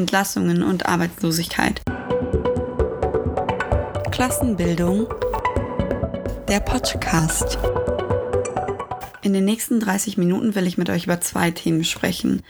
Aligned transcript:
Entlassungen 0.00 0.62
und 0.62 0.86
Arbeitslosigkeit. 0.86 1.82
Klassenbildung. 4.10 5.06
Der 6.48 6.60
Podcast. 6.60 7.58
In 9.20 9.34
den 9.34 9.44
nächsten 9.44 9.78
30 9.78 10.16
Minuten 10.16 10.54
will 10.54 10.66
ich 10.66 10.78
mit 10.78 10.88
euch 10.88 11.04
über 11.04 11.20
zwei 11.20 11.50
Themen 11.50 11.84
sprechen, 11.84 12.42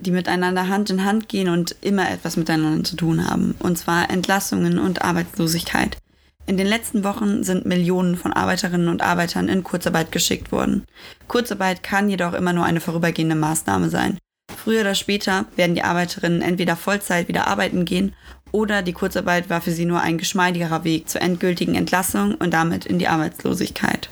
die 0.00 0.12
miteinander 0.12 0.68
Hand 0.68 0.88
in 0.88 1.04
Hand 1.04 1.28
gehen 1.28 1.50
und 1.50 1.76
immer 1.82 2.10
etwas 2.10 2.38
miteinander 2.38 2.84
zu 2.84 2.96
tun 2.96 3.28
haben, 3.28 3.54
und 3.58 3.76
zwar 3.76 4.08
Entlassungen 4.08 4.78
und 4.78 5.02
Arbeitslosigkeit. 5.02 5.98
In 6.46 6.56
den 6.56 6.66
letzten 6.66 7.04
Wochen 7.04 7.44
sind 7.44 7.66
Millionen 7.66 8.16
von 8.16 8.32
Arbeiterinnen 8.32 8.88
und 8.88 9.02
Arbeitern 9.02 9.50
in 9.50 9.62
Kurzarbeit 9.62 10.10
geschickt 10.10 10.52
worden. 10.52 10.86
Kurzarbeit 11.28 11.82
kann 11.82 12.08
jedoch 12.08 12.32
immer 12.32 12.54
nur 12.54 12.64
eine 12.64 12.80
vorübergehende 12.80 13.36
Maßnahme 13.36 13.90
sein. 13.90 14.16
Früher 14.64 14.80
oder 14.80 14.94
später 14.94 15.44
werden 15.56 15.74
die 15.74 15.82
Arbeiterinnen 15.82 16.40
entweder 16.40 16.74
Vollzeit 16.74 17.28
wieder 17.28 17.46
arbeiten 17.46 17.84
gehen 17.84 18.14
oder 18.50 18.80
die 18.80 18.94
Kurzarbeit 18.94 19.50
war 19.50 19.60
für 19.60 19.72
sie 19.72 19.84
nur 19.84 20.00
ein 20.00 20.16
geschmeidigerer 20.16 20.84
Weg 20.84 21.06
zur 21.10 21.20
endgültigen 21.20 21.74
Entlassung 21.74 22.34
und 22.36 22.54
damit 22.54 22.86
in 22.86 22.98
die 22.98 23.08
Arbeitslosigkeit. 23.08 24.08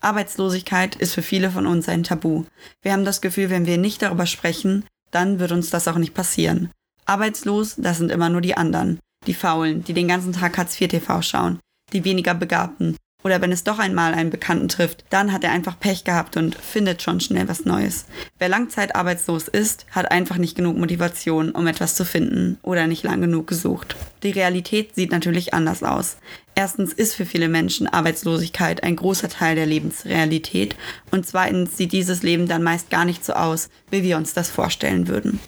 Arbeitslosigkeit 0.00 0.94
ist 0.94 1.14
für 1.14 1.22
viele 1.22 1.50
von 1.50 1.66
uns 1.66 1.88
ein 1.88 2.04
Tabu. 2.04 2.44
Wir 2.80 2.92
haben 2.92 3.04
das 3.04 3.20
Gefühl, 3.20 3.50
wenn 3.50 3.66
wir 3.66 3.76
nicht 3.76 4.00
darüber 4.00 4.26
sprechen, 4.26 4.84
dann 5.10 5.40
wird 5.40 5.50
uns 5.50 5.70
das 5.70 5.88
auch 5.88 5.98
nicht 5.98 6.14
passieren. 6.14 6.70
Arbeitslos, 7.04 7.74
das 7.76 7.98
sind 7.98 8.12
immer 8.12 8.28
nur 8.28 8.40
die 8.40 8.56
anderen. 8.56 9.00
Die 9.26 9.34
Faulen, 9.34 9.82
die 9.82 9.94
den 9.94 10.06
ganzen 10.06 10.32
Tag 10.32 10.58
Hartz 10.58 10.80
IV 10.80 10.90
TV 10.90 11.22
schauen. 11.22 11.58
Die 11.92 12.04
weniger 12.04 12.34
Begabten. 12.34 12.96
Oder 13.24 13.42
wenn 13.42 13.50
es 13.50 13.64
doch 13.64 13.80
einmal 13.80 14.14
einen 14.14 14.30
Bekannten 14.30 14.68
trifft, 14.68 15.04
dann 15.10 15.32
hat 15.32 15.42
er 15.42 15.50
einfach 15.50 15.78
Pech 15.80 16.04
gehabt 16.04 16.36
und 16.36 16.54
findet 16.54 17.02
schon 17.02 17.18
schnell 17.18 17.48
was 17.48 17.64
Neues. 17.64 18.04
Wer 18.38 18.48
langzeitarbeitslos 18.48 19.48
ist, 19.48 19.86
hat 19.90 20.12
einfach 20.12 20.36
nicht 20.36 20.56
genug 20.56 20.76
Motivation, 20.76 21.50
um 21.50 21.66
etwas 21.66 21.96
zu 21.96 22.04
finden 22.04 22.58
oder 22.62 22.86
nicht 22.86 23.02
lang 23.02 23.20
genug 23.20 23.48
gesucht. 23.48 23.96
Die 24.22 24.30
Realität 24.30 24.94
sieht 24.94 25.10
natürlich 25.10 25.52
anders 25.52 25.82
aus. 25.82 26.18
Erstens 26.54 26.92
ist 26.92 27.14
für 27.14 27.26
viele 27.26 27.48
Menschen 27.48 27.88
Arbeitslosigkeit 27.88 28.84
ein 28.84 28.94
großer 28.94 29.28
Teil 29.28 29.56
der 29.56 29.66
Lebensrealität 29.66 30.76
und 31.10 31.26
zweitens 31.26 31.76
sieht 31.76 31.90
dieses 31.90 32.22
Leben 32.22 32.46
dann 32.46 32.62
meist 32.62 32.88
gar 32.88 33.04
nicht 33.04 33.24
so 33.24 33.32
aus, 33.32 33.68
wie 33.90 34.04
wir 34.04 34.16
uns 34.16 34.32
das 34.32 34.48
vorstellen 34.48 35.08
würden. 35.08 35.40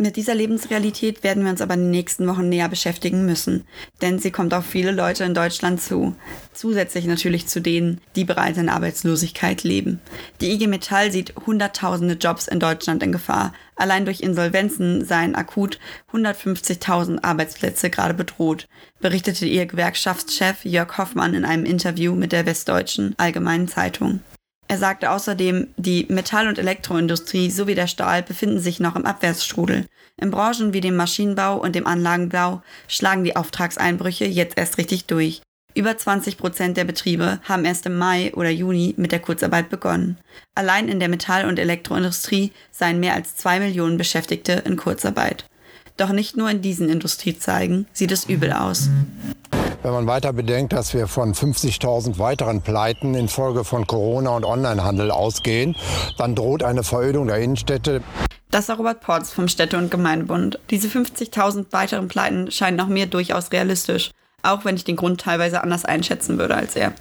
Mit 0.00 0.14
dieser 0.14 0.36
Lebensrealität 0.36 1.24
werden 1.24 1.42
wir 1.42 1.50
uns 1.50 1.60
aber 1.60 1.74
in 1.74 1.80
den 1.80 1.90
nächsten 1.90 2.28
Wochen 2.28 2.48
näher 2.48 2.68
beschäftigen 2.68 3.26
müssen, 3.26 3.64
denn 4.00 4.20
sie 4.20 4.30
kommt 4.30 4.54
auf 4.54 4.64
viele 4.64 4.92
Leute 4.92 5.24
in 5.24 5.34
Deutschland 5.34 5.82
zu. 5.82 6.14
Zusätzlich 6.52 7.06
natürlich 7.06 7.48
zu 7.48 7.60
denen, 7.60 8.00
die 8.14 8.24
bereits 8.24 8.58
in 8.58 8.68
Arbeitslosigkeit 8.68 9.64
leben. 9.64 9.98
Die 10.40 10.52
IG 10.52 10.68
Metall 10.68 11.10
sieht 11.10 11.34
hunderttausende 11.44 12.14
Jobs 12.14 12.46
in 12.46 12.60
Deutschland 12.60 13.02
in 13.02 13.10
Gefahr. 13.10 13.52
Allein 13.74 14.04
durch 14.04 14.20
Insolvenzen 14.20 15.04
seien 15.04 15.34
akut 15.34 15.80
150.000 16.12 17.24
Arbeitsplätze 17.24 17.90
gerade 17.90 18.14
bedroht, 18.14 18.68
berichtete 19.00 19.46
ihr 19.46 19.66
Gewerkschaftschef 19.66 20.64
Jörg 20.64 20.96
Hoffmann 20.96 21.34
in 21.34 21.44
einem 21.44 21.64
Interview 21.64 22.14
mit 22.14 22.30
der 22.30 22.46
Westdeutschen 22.46 23.16
Allgemeinen 23.18 23.66
Zeitung. 23.66 24.20
Er 24.70 24.76
sagte 24.76 25.10
außerdem, 25.10 25.68
die 25.78 26.06
Metall- 26.10 26.46
und 26.46 26.58
Elektroindustrie 26.58 27.50
sowie 27.50 27.74
der 27.74 27.86
Stahl 27.86 28.22
befinden 28.22 28.60
sich 28.60 28.80
noch 28.80 28.96
im 28.96 29.06
Abwärtsstrudel. 29.06 29.86
In 30.20 30.30
Branchen 30.30 30.74
wie 30.74 30.82
dem 30.82 30.94
Maschinenbau 30.94 31.56
und 31.56 31.74
dem 31.74 31.86
Anlagenbau 31.86 32.62
schlagen 32.86 33.24
die 33.24 33.34
Auftragseinbrüche 33.34 34.26
jetzt 34.26 34.58
erst 34.58 34.76
richtig 34.76 35.06
durch. 35.06 35.40
Über 35.74 35.96
20 35.96 36.36
Prozent 36.36 36.76
der 36.76 36.84
Betriebe 36.84 37.40
haben 37.44 37.64
erst 37.64 37.86
im 37.86 37.96
Mai 37.96 38.34
oder 38.34 38.50
Juni 38.50 38.94
mit 38.98 39.12
der 39.12 39.20
Kurzarbeit 39.20 39.70
begonnen. 39.70 40.18
Allein 40.54 40.88
in 40.88 41.00
der 41.00 41.08
Metall- 41.08 41.46
und 41.46 41.58
Elektroindustrie 41.58 42.52
seien 42.70 43.00
mehr 43.00 43.14
als 43.14 43.36
zwei 43.36 43.60
Millionen 43.60 43.96
Beschäftigte 43.96 44.52
in 44.66 44.76
Kurzarbeit. 44.76 45.46
Doch 45.96 46.10
nicht 46.10 46.36
nur 46.36 46.50
in 46.50 46.62
diesen 46.62 46.88
Industriezweigen 46.88 47.86
sieht 47.92 48.12
es 48.12 48.24
übel 48.24 48.52
aus. 48.52 48.88
Wenn 49.82 49.92
man 49.92 50.08
weiter 50.08 50.32
bedenkt, 50.32 50.72
dass 50.72 50.92
wir 50.92 51.06
von 51.06 51.34
50.000 51.34 52.18
weiteren 52.18 52.62
Pleiten 52.62 53.14
infolge 53.14 53.62
von 53.62 53.86
Corona 53.86 54.30
und 54.30 54.44
Onlinehandel 54.44 55.12
ausgehen, 55.12 55.76
dann 56.16 56.34
droht 56.34 56.64
eine 56.64 56.82
Verödung 56.82 57.28
der 57.28 57.38
Innenstädte. 57.38 58.02
Das 58.50 58.68
ist 58.68 58.76
Robert 58.76 59.00
Porz 59.00 59.30
vom 59.30 59.46
Städte- 59.46 59.78
und 59.78 59.90
Gemeindebund. 59.90 60.58
Diese 60.70 60.88
50.000 60.88 61.66
weiteren 61.70 62.08
Pleiten 62.08 62.50
scheinen 62.50 62.80
auch 62.80 62.88
mir 62.88 63.06
durchaus 63.06 63.52
realistisch, 63.52 64.10
auch 64.42 64.64
wenn 64.64 64.74
ich 64.74 64.84
den 64.84 64.96
Grund 64.96 65.20
teilweise 65.20 65.62
anders 65.62 65.84
einschätzen 65.84 66.38
würde 66.38 66.56
als 66.56 66.74
er. 66.74 66.92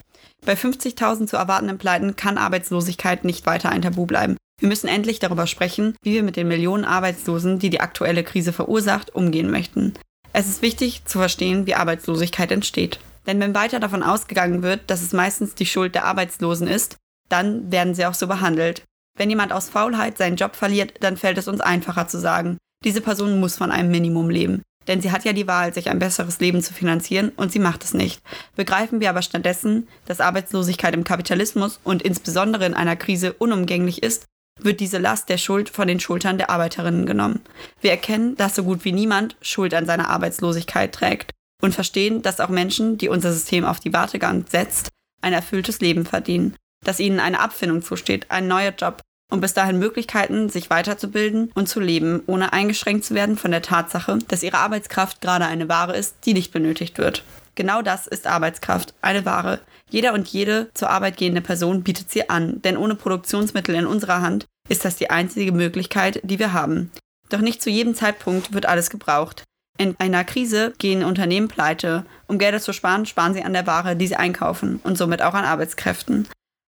Bei 0.46 0.54
50.000 0.54 1.28
zu 1.28 1.36
erwartenden 1.36 1.80
Pleiten 1.80 2.16
kann 2.16 2.38
Arbeitslosigkeit 2.38 3.26
nicht 3.26 3.48
weiter 3.48 3.70
ein 3.70 3.82
Tabu 3.82 4.06
bleiben. 4.06 4.38
Wir 4.60 4.70
müssen 4.70 4.88
endlich 4.88 5.20
darüber 5.20 5.48
sprechen, 5.48 5.96
wie 6.04 6.14
wir 6.14 6.24
mit 6.24 6.36
den 6.36 6.48
Millionen 6.48 6.86
Arbeitslosen, 6.86 7.60
die 7.60 7.70
die 7.70 7.80
aktuelle 7.80 8.24
Krise 8.24 8.54
verursacht, 8.54 9.16
umgehen 9.16 9.50
möchten. 9.50 9.94
Es 10.40 10.48
ist 10.48 10.62
wichtig 10.62 11.04
zu 11.06 11.18
verstehen, 11.18 11.66
wie 11.66 11.74
Arbeitslosigkeit 11.74 12.52
entsteht. 12.52 13.00
Denn 13.26 13.40
wenn 13.40 13.56
weiter 13.56 13.80
davon 13.80 14.04
ausgegangen 14.04 14.62
wird, 14.62 14.82
dass 14.86 15.02
es 15.02 15.12
meistens 15.12 15.56
die 15.56 15.66
Schuld 15.66 15.96
der 15.96 16.06
Arbeitslosen 16.06 16.68
ist, 16.68 16.98
dann 17.28 17.72
werden 17.72 17.96
sie 17.96 18.06
auch 18.06 18.14
so 18.14 18.28
behandelt. 18.28 18.84
Wenn 19.18 19.32
jemand 19.32 19.52
aus 19.52 19.68
Faulheit 19.68 20.20
seinen 20.20 20.36
Job 20.36 20.56
verliert, 20.56 20.94
dann 21.00 21.18
fällt 21.18 21.40
es 21.40 21.48
uns 21.48 21.60
einfacher 21.60 22.08
zu 22.08 22.20
sagen, 22.20 22.60
diese 22.86 23.02
Person 23.02 23.40
muss 23.40 23.58
von 23.58 23.72
einem 23.72 23.90
Minimum 23.90 24.30
leben. 24.30 24.62
Denn 24.88 25.02
sie 25.02 25.12
hat 25.12 25.26
ja 25.26 25.34
die 25.34 25.48
Wahl, 25.48 25.74
sich 25.74 25.90
ein 25.90 25.98
besseres 25.98 26.40
Leben 26.40 26.62
zu 26.62 26.72
finanzieren 26.72 27.30
und 27.30 27.52
sie 27.52 27.58
macht 27.58 27.84
es 27.84 27.96
nicht. 27.96 28.22
Begreifen 28.56 29.00
wir 29.00 29.10
aber 29.10 29.24
stattdessen, 29.24 29.88
dass 30.06 30.22
Arbeitslosigkeit 30.22 30.94
im 30.94 31.04
Kapitalismus 31.04 31.80
und 31.84 32.04
insbesondere 32.04 32.68
in 32.68 32.76
einer 32.76 32.96
Krise 32.96 33.34
unumgänglich 33.34 34.04
ist, 34.04 34.26
wird 34.60 34.80
diese 34.80 34.98
Last 34.98 35.30
der 35.30 35.38
Schuld 35.38 35.70
von 35.70 35.88
den 35.88 36.00
Schultern 36.00 36.38
der 36.38 36.50
Arbeiterinnen 36.50 37.06
genommen. 37.06 37.42
Wir 37.82 37.92
erkennen, 37.92 38.36
dass 38.36 38.56
so 38.56 38.64
gut 38.64 38.86
wie 38.86 38.92
niemand 38.92 39.36
Schuld 39.42 39.74
an 39.74 39.86
seiner 39.86 40.10
Arbeitslosigkeit 40.10 40.94
trägt 40.94 41.32
und 41.62 41.76
verstehen, 41.76 42.22
dass 42.22 42.40
auch 42.40 42.50
Menschen, 42.50 42.98
die 42.98 43.10
unser 43.10 43.32
System 43.34 43.66
auf 43.66 43.80
die 43.80 43.94
Wartegang 43.94 44.46
setzt, 44.50 44.90
ein 45.22 45.34
erfülltes 45.34 45.80
Leben 45.80 46.06
verdienen, 46.06 46.56
dass 46.86 47.00
ihnen 47.00 47.20
eine 47.20 47.40
Abfindung 47.40 47.82
zusteht, 47.82 48.30
ein 48.30 48.48
neuer 48.48 48.74
Job 48.78 49.02
und 49.32 49.42
bis 49.42 49.54
dahin 49.54 49.80
Möglichkeiten, 49.80 50.50
sich 50.50 50.70
weiterzubilden 50.70 51.52
und 51.54 51.68
zu 51.68 51.80
leben, 51.80 52.22
ohne 52.28 52.54
eingeschränkt 52.54 53.06
zu 53.06 53.14
werden 53.14 53.38
von 53.38 53.52
der 53.52 53.62
Tatsache, 53.62 54.20
dass 54.28 54.44
ihre 54.44 54.58
Arbeitskraft 54.58 55.22
gerade 55.22 55.46
eine 55.46 55.68
Ware 55.68 55.98
ist, 55.98 56.16
die 56.26 56.34
nicht 56.34 56.52
benötigt 56.52 56.98
wird. 56.98 57.24
Genau 57.58 57.82
das 57.82 58.06
ist 58.06 58.28
Arbeitskraft, 58.28 58.94
eine 59.02 59.26
Ware. 59.26 59.62
Jeder 59.90 60.14
und 60.14 60.28
jede 60.28 60.70
zur 60.76 60.92
Arbeit 60.92 61.18
gehende 61.18 61.42
Person 61.42 61.82
bietet 61.82 62.12
sie 62.12 62.30
an, 62.30 62.62
denn 62.62 62.78
ohne 62.78 62.94
Produktionsmittel 62.94 63.74
in 63.74 63.88
unserer 63.88 64.22
Hand 64.22 64.46
ist 64.70 64.86
das 64.86 64.96
die 64.96 65.10
einzige 65.10 65.52
Möglichkeit, 65.52 66.22
die 66.24 66.38
wir 66.38 66.54
haben. 66.54 66.92
Doch 67.30 67.40
nicht 67.40 67.64
zu 67.64 67.72
jedem 67.72 67.96
Zeitpunkt 67.96 68.54
wird 68.54 68.68
alles 68.68 68.92
gebraucht. 68.92 69.44
In 69.80 69.96
einer 69.98 70.24
Krise 70.24 70.76
gehen 70.78 71.04
Unternehmen 71.04 71.48
pleite. 71.48 72.06
Um 72.28 72.38
Gelder 72.38 72.60
zu 72.60 72.74
sparen, 72.74 73.08
sparen 73.08 73.34
sie 73.34 73.44
an 73.44 73.54
der 73.54 73.66
Ware, 73.66 73.96
die 73.96 74.06
sie 74.06 74.18
einkaufen 74.18 74.80
und 74.84 74.96
somit 74.96 75.24
auch 75.24 75.34
an 75.34 75.46
Arbeitskräften. 75.46 76.28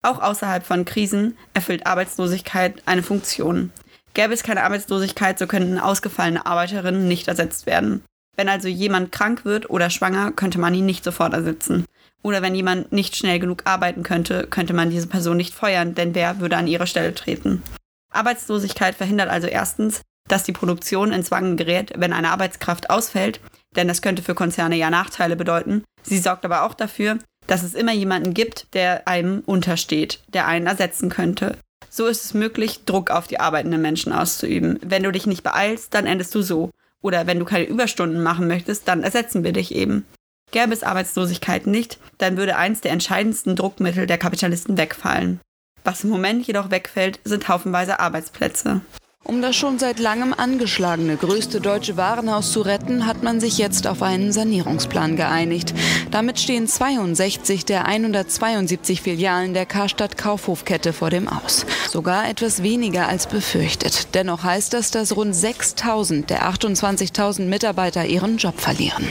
Auch 0.02 0.22
außerhalb 0.22 0.64
von 0.64 0.84
Krisen 0.84 1.36
erfüllt 1.54 1.88
Arbeitslosigkeit 1.88 2.82
eine 2.86 3.02
Funktion. 3.02 3.72
Gäbe 4.14 4.32
es 4.32 4.44
keine 4.44 4.62
Arbeitslosigkeit, 4.62 5.40
so 5.40 5.48
könnten 5.48 5.80
ausgefallene 5.80 6.46
Arbeiterinnen 6.46 7.08
nicht 7.08 7.26
ersetzt 7.26 7.66
werden. 7.66 8.04
Wenn 8.38 8.49
also 8.49 8.69
jemand 8.69 9.10
krank 9.10 9.44
wird 9.44 9.69
oder 9.69 9.91
schwanger, 9.91 10.31
könnte 10.31 10.60
man 10.60 10.72
ihn 10.72 10.87
nicht 10.87 11.03
sofort 11.03 11.32
ersetzen. 11.32 11.84
Oder 12.22 12.41
wenn 12.41 12.54
jemand 12.54 12.93
nicht 12.93 13.16
schnell 13.16 13.41
genug 13.41 13.62
arbeiten 13.65 14.04
könnte, 14.04 14.47
könnte 14.47 14.75
man 14.75 14.91
diese 14.91 15.09
Person 15.09 15.37
nicht 15.37 15.53
feuern, 15.53 15.97
denn 15.97 16.15
wer 16.15 16.38
würde 16.38 16.56
an 16.56 16.69
ihre 16.69 16.87
Stelle 16.87 17.12
treten? 17.15 17.65
Arbeitslosigkeit 18.12 18.94
verhindert 18.94 19.28
also 19.28 19.49
erstens, 19.49 20.03
dass 20.28 20.44
die 20.44 20.53
Produktion 20.53 21.10
ins 21.10 21.32
Wangen 21.32 21.56
gerät, 21.56 21.94
wenn 21.97 22.12
eine 22.12 22.31
Arbeitskraft 22.31 22.91
ausfällt, 22.91 23.41
denn 23.75 23.88
das 23.88 24.03
könnte 24.03 24.22
für 24.22 24.37
Konzerne 24.37 24.76
ja 24.76 24.88
Nachteile 24.88 25.34
bedeuten. 25.34 25.82
Sie 26.05 26.19
sorgt 26.19 26.44
aber 26.44 26.62
auch 26.62 26.75
dafür, 26.75 27.19
dass 27.49 27.65
es 27.65 27.75
immer 27.75 27.93
jemanden 27.93 28.34
gibt, 28.34 28.72
der 28.72 29.09
einem 29.09 29.43
untersteht, 29.47 30.20
der 30.28 30.47
einen 30.47 30.69
ersetzen 30.69 31.09
könnte. 31.09 31.59
So 31.91 32.06
ist 32.06 32.25
es 32.25 32.34
möglich, 32.34 32.84
Druck 32.84 33.10
auf 33.10 33.26
die 33.26 33.41
arbeitenden 33.41 33.82
Menschen 33.82 34.12
auszuüben. 34.12 34.78
Wenn 34.84 35.03
du 35.03 35.10
dich 35.10 35.26
nicht 35.26 35.43
beeilst, 35.43 35.93
dann 35.93 36.06
endest 36.06 36.32
du 36.37 36.43
so. 36.43 36.70
Oder 37.03 37.26
wenn 37.26 37.38
du 37.38 37.44
keine 37.44 37.64
Überstunden 37.64 38.22
machen 38.22 38.49
möchtest, 38.49 38.88
dann 38.88 39.02
ersetzen 39.02 39.44
wir 39.44 39.52
dich 39.52 39.75
eben. 39.75 40.06
Gäbe 40.50 40.72
es 40.72 40.82
Arbeitslosigkeit 40.82 41.67
nicht, 41.67 41.99
dann 42.19 42.37
würde 42.37 42.56
eins 42.56 42.81
der 42.81 42.93
entscheidendsten 42.93 43.55
Druckmittel 43.55 44.06
der 44.06 44.19
Kapitalisten 44.19 44.78
wegfallen. 44.78 45.40
Was 45.84 46.05
im 46.05 46.11
Moment 46.11 46.46
jedoch 46.46 46.70
wegfällt, 46.70 47.20
sind 47.25 47.49
haufenweise 47.49 48.00
Arbeitsplätze. 48.00 48.81
Um 49.25 49.43
das 49.43 49.56
schon 49.56 49.79
seit 49.79 49.99
langem 49.99 50.32
angeschlagene 50.32 51.17
größte 51.17 51.61
deutsche 51.61 51.99
Warenhaus 51.99 52.50
zu 52.50 52.62
retten, 52.62 53.05
hat 53.05 53.23
man 53.23 53.41
sich 53.41 53.59
jetzt 53.59 53.87
auf 53.87 54.00
einen 54.00 54.32
Sanierungsplan 54.32 55.17
geeinigt. 55.17 55.75
Damit 56.11 56.41
stehen 56.41 56.67
62 56.67 57.67
der 57.67 57.85
172 57.85 59.03
Filialen 59.03 59.53
der 59.53 59.67
Karstadt 59.67 60.17
Kaufhofkette 60.17 60.94
vor 60.94 61.11
dem 61.11 61.29
Aus. 61.29 61.67
Sogar 61.91 62.29
etwas 62.29 62.62
weniger 62.62 63.06
als 63.06 63.26
befürchtet. 63.26 64.15
Dennoch 64.15 64.44
heißt 64.44 64.73
das, 64.73 64.91
dass 64.93 65.15
rund 65.15 65.37
6000 65.37 66.31
der 66.31 66.49
28.000 66.50 67.43
Mitarbeiter 67.43 68.06
ihren 68.06 68.38
Job 68.38 68.59
verlieren. 68.59 69.06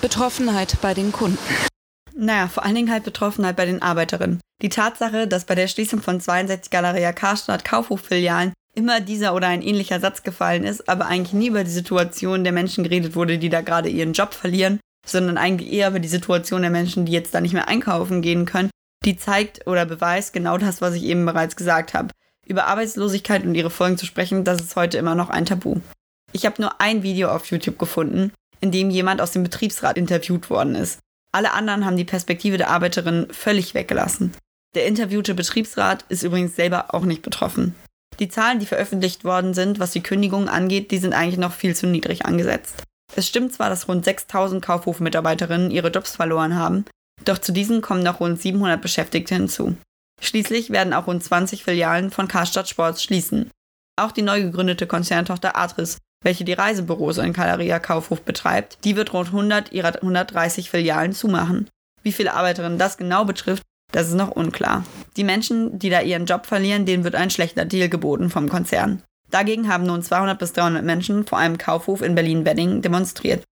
Betroffenheit 0.00 0.78
bei 0.80 0.94
den 0.94 1.12
Kunden. 1.12 1.38
Naja, 2.16 2.48
vor 2.48 2.64
allen 2.64 2.76
Dingen 2.76 2.90
halt 2.90 3.04
Betroffenheit 3.04 3.56
bei 3.56 3.66
den 3.66 3.82
Arbeiterinnen. 3.82 4.40
Die 4.62 4.68
Tatsache, 4.68 5.26
dass 5.26 5.44
bei 5.44 5.54
der 5.54 5.68
Schließung 5.68 6.00
von 6.00 6.20
62 6.20 6.70
Galeria 6.70 7.12
Karstadt 7.12 7.64
Kaufhoffilialen 7.64 8.52
immer 8.80 9.02
dieser 9.02 9.34
oder 9.34 9.48
ein 9.48 9.60
ähnlicher 9.60 10.00
Satz 10.00 10.22
gefallen 10.22 10.64
ist, 10.64 10.88
aber 10.88 11.06
eigentlich 11.06 11.34
nie 11.34 11.48
über 11.48 11.64
die 11.64 11.70
Situation 11.70 12.44
der 12.44 12.52
Menschen 12.54 12.82
geredet 12.82 13.14
wurde, 13.14 13.36
die 13.36 13.50
da 13.50 13.60
gerade 13.60 13.90
ihren 13.90 14.14
Job 14.14 14.32
verlieren, 14.32 14.80
sondern 15.06 15.36
eigentlich 15.36 15.70
eher 15.70 15.88
über 15.88 16.00
die 16.00 16.08
Situation 16.08 16.62
der 16.62 16.70
Menschen, 16.70 17.04
die 17.04 17.12
jetzt 17.12 17.34
da 17.34 17.42
nicht 17.42 17.52
mehr 17.52 17.68
einkaufen 17.68 18.22
gehen 18.22 18.46
können, 18.46 18.70
die 19.04 19.16
zeigt 19.16 19.66
oder 19.66 19.84
beweist 19.84 20.32
genau 20.32 20.56
das, 20.56 20.80
was 20.80 20.94
ich 20.94 21.04
eben 21.04 21.26
bereits 21.26 21.56
gesagt 21.56 21.92
habe. 21.92 22.08
Über 22.46 22.68
Arbeitslosigkeit 22.68 23.44
und 23.44 23.54
ihre 23.54 23.68
Folgen 23.68 23.98
zu 23.98 24.06
sprechen, 24.06 24.44
das 24.44 24.62
ist 24.62 24.76
heute 24.76 24.96
immer 24.96 25.14
noch 25.14 25.28
ein 25.28 25.44
Tabu. 25.44 25.80
Ich 26.32 26.46
habe 26.46 26.62
nur 26.62 26.80
ein 26.80 27.02
Video 27.02 27.28
auf 27.28 27.46
YouTube 27.46 27.78
gefunden, 27.78 28.32
in 28.62 28.72
dem 28.72 28.88
jemand 28.88 29.20
aus 29.20 29.32
dem 29.32 29.42
Betriebsrat 29.42 29.98
interviewt 29.98 30.48
worden 30.48 30.74
ist. 30.74 31.00
Alle 31.32 31.52
anderen 31.52 31.84
haben 31.84 31.98
die 31.98 32.04
Perspektive 32.04 32.56
der 32.56 32.70
Arbeiterin 32.70 33.28
völlig 33.30 33.74
weggelassen. 33.74 34.32
Der 34.74 34.86
interviewte 34.86 35.34
Betriebsrat 35.34 36.06
ist 36.08 36.22
übrigens 36.22 36.56
selber 36.56 36.94
auch 36.94 37.04
nicht 37.04 37.20
betroffen. 37.20 37.74
Die 38.20 38.28
Zahlen, 38.28 38.58
die 38.58 38.66
veröffentlicht 38.66 39.24
worden 39.24 39.54
sind, 39.54 39.78
was 39.78 39.92
die 39.92 40.02
Kündigungen 40.02 40.48
angeht, 40.48 40.90
die 40.90 40.98
sind 40.98 41.14
eigentlich 41.14 41.38
noch 41.38 41.52
viel 41.52 41.74
zu 41.74 41.86
niedrig 41.86 42.26
angesetzt. 42.26 42.82
Es 43.16 43.26
stimmt 43.26 43.54
zwar, 43.54 43.70
dass 43.70 43.88
rund 43.88 44.04
6000 44.04 44.64
Kaufhofmitarbeiterinnen 44.64 45.70
ihre 45.70 45.88
Jobs 45.88 46.16
verloren 46.16 46.54
haben, 46.54 46.84
doch 47.24 47.38
zu 47.38 47.52
diesen 47.52 47.80
kommen 47.80 48.02
noch 48.02 48.20
rund 48.20 48.40
700 48.40 48.80
Beschäftigte 48.80 49.34
hinzu. 49.34 49.76
Schließlich 50.20 50.70
werden 50.70 50.92
auch 50.92 51.06
rund 51.06 51.24
20 51.24 51.64
Filialen 51.64 52.10
von 52.10 52.28
Karstadt 52.28 52.68
Sports 52.68 53.02
schließen. 53.02 53.50
Auch 53.96 54.12
die 54.12 54.22
neu 54.22 54.42
gegründete 54.42 54.86
Konzerntochter 54.86 55.56
Atris, 55.56 55.98
welche 56.22 56.44
die 56.44 56.52
Reisebüros 56.52 57.18
in 57.18 57.32
Galeria 57.32 57.78
Kaufhof 57.78 58.22
betreibt, 58.22 58.78
die 58.84 58.96
wird 58.96 59.14
rund 59.14 59.28
100 59.28 59.72
ihrer 59.72 59.94
130 59.96 60.68
Filialen 60.68 61.12
zumachen. 61.12 61.68
Wie 62.02 62.12
viele 62.12 62.34
Arbeiterinnen 62.34 62.78
das 62.78 62.98
genau 62.98 63.24
betrifft, 63.24 63.62
das 63.92 64.08
ist 64.08 64.14
noch 64.14 64.30
unklar. 64.30 64.84
Die 65.16 65.24
Menschen, 65.24 65.78
die 65.78 65.90
da 65.90 66.00
ihren 66.00 66.26
Job 66.26 66.46
verlieren, 66.46 66.86
denen 66.86 67.04
wird 67.04 67.14
ein 67.14 67.30
schlechter 67.30 67.64
Deal 67.64 67.88
geboten 67.88 68.30
vom 68.30 68.48
Konzern. 68.48 69.02
Dagegen 69.30 69.68
haben 69.68 69.84
nun 69.84 70.02
200 70.02 70.38
bis 70.38 70.52
300 70.52 70.84
Menschen 70.84 71.26
vor 71.26 71.38
einem 71.38 71.58
Kaufhof 71.58 72.02
in 72.02 72.14
Berlin-Wedding 72.14 72.82
demonstriert. 72.82 73.44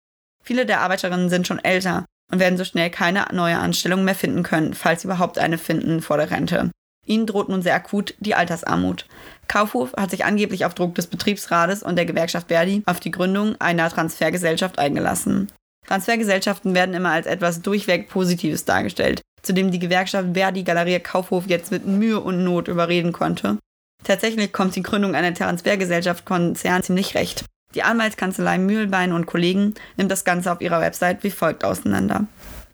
Viele 0.43 0.67
der 0.67 0.81
Arbeiterinnen 0.81 1.31
sind 1.31 1.46
schon 1.46 1.62
älter 1.62 2.05
und 2.32 2.40
werden 2.40 2.58
so 2.58 2.64
schnell 2.64 2.90
keine 2.90 3.26
neue 3.32 3.58
Anstellung 3.58 4.05
mehr 4.05 4.14
finden 4.14 4.43
können, 4.43 4.75
falls 4.75 5.02
sie 5.02 5.08
überhaupt 5.08 5.38
eine 5.38 5.58
finden 5.58 6.02
vor 6.02 6.17
der 6.17 6.31
Rente. 6.31 6.70
Ihnen 7.06 7.26
droht 7.26 7.49
nun 7.49 7.62
sehr 7.62 7.75
akut 7.75 8.14
die 8.19 8.35
Altersarmut. 8.35 9.06
Kaufhof 9.46 9.94
hat 9.96 10.11
sich 10.11 10.25
angeblich 10.25 10.67
auf 10.67 10.75
Druck 10.75 10.94
des 10.94 11.06
Betriebsrates 11.06 11.82
und 11.82 11.96
der 11.96 12.05
Gewerkschaft 12.05 12.49
Verdi 12.49 12.82
auf 12.85 13.00
die 13.00 13.11
Gründung 13.11 13.58
einer 13.61 13.88
Transfergesellschaft 13.88 14.79
eingelassen. 14.79 15.50
Transfergesellschaften 15.87 16.75
werden 16.75 16.94
immer 16.94 17.11
als 17.11 17.26
etwas 17.26 17.62
durchweg 17.62 18.11
Positives 18.11 18.67
dargestellt, 18.67 19.23
zu 19.43 19.52
dem 19.52 19.70
die 19.70 19.79
Gewerkschaft 19.79 20.29
Verdi 20.35 20.62
Galeria 20.62 20.99
Kaufhof 20.99 21.46
jetzt 21.46 21.70
mit 21.70 21.87
Mühe 21.87 22.20
und 22.20 22.44
Not 22.44 22.69
überreden 22.69 23.12
konnte. 23.12 23.58
Tatsächlich 24.05 24.52
kommt 24.52 24.76
die 24.76 24.82
Gründung 24.82 25.14
einer 25.14 25.35
Transfergesellschaft 25.35 26.25
Konzern 26.25 26.82
ziemlich 26.82 27.14
recht. 27.14 27.44
Die 27.75 27.82
Anwaltskanzlei 27.82 28.58
Mühlbein 28.58 29.12
und 29.12 29.26
Kollegen 29.26 29.75
nimmt 29.96 30.11
das 30.11 30.25
Ganze 30.25 30.50
auf 30.50 30.61
ihrer 30.61 30.81
Website 30.81 31.23
wie 31.23 31.31
folgt 31.31 31.64
auseinander. 31.64 32.26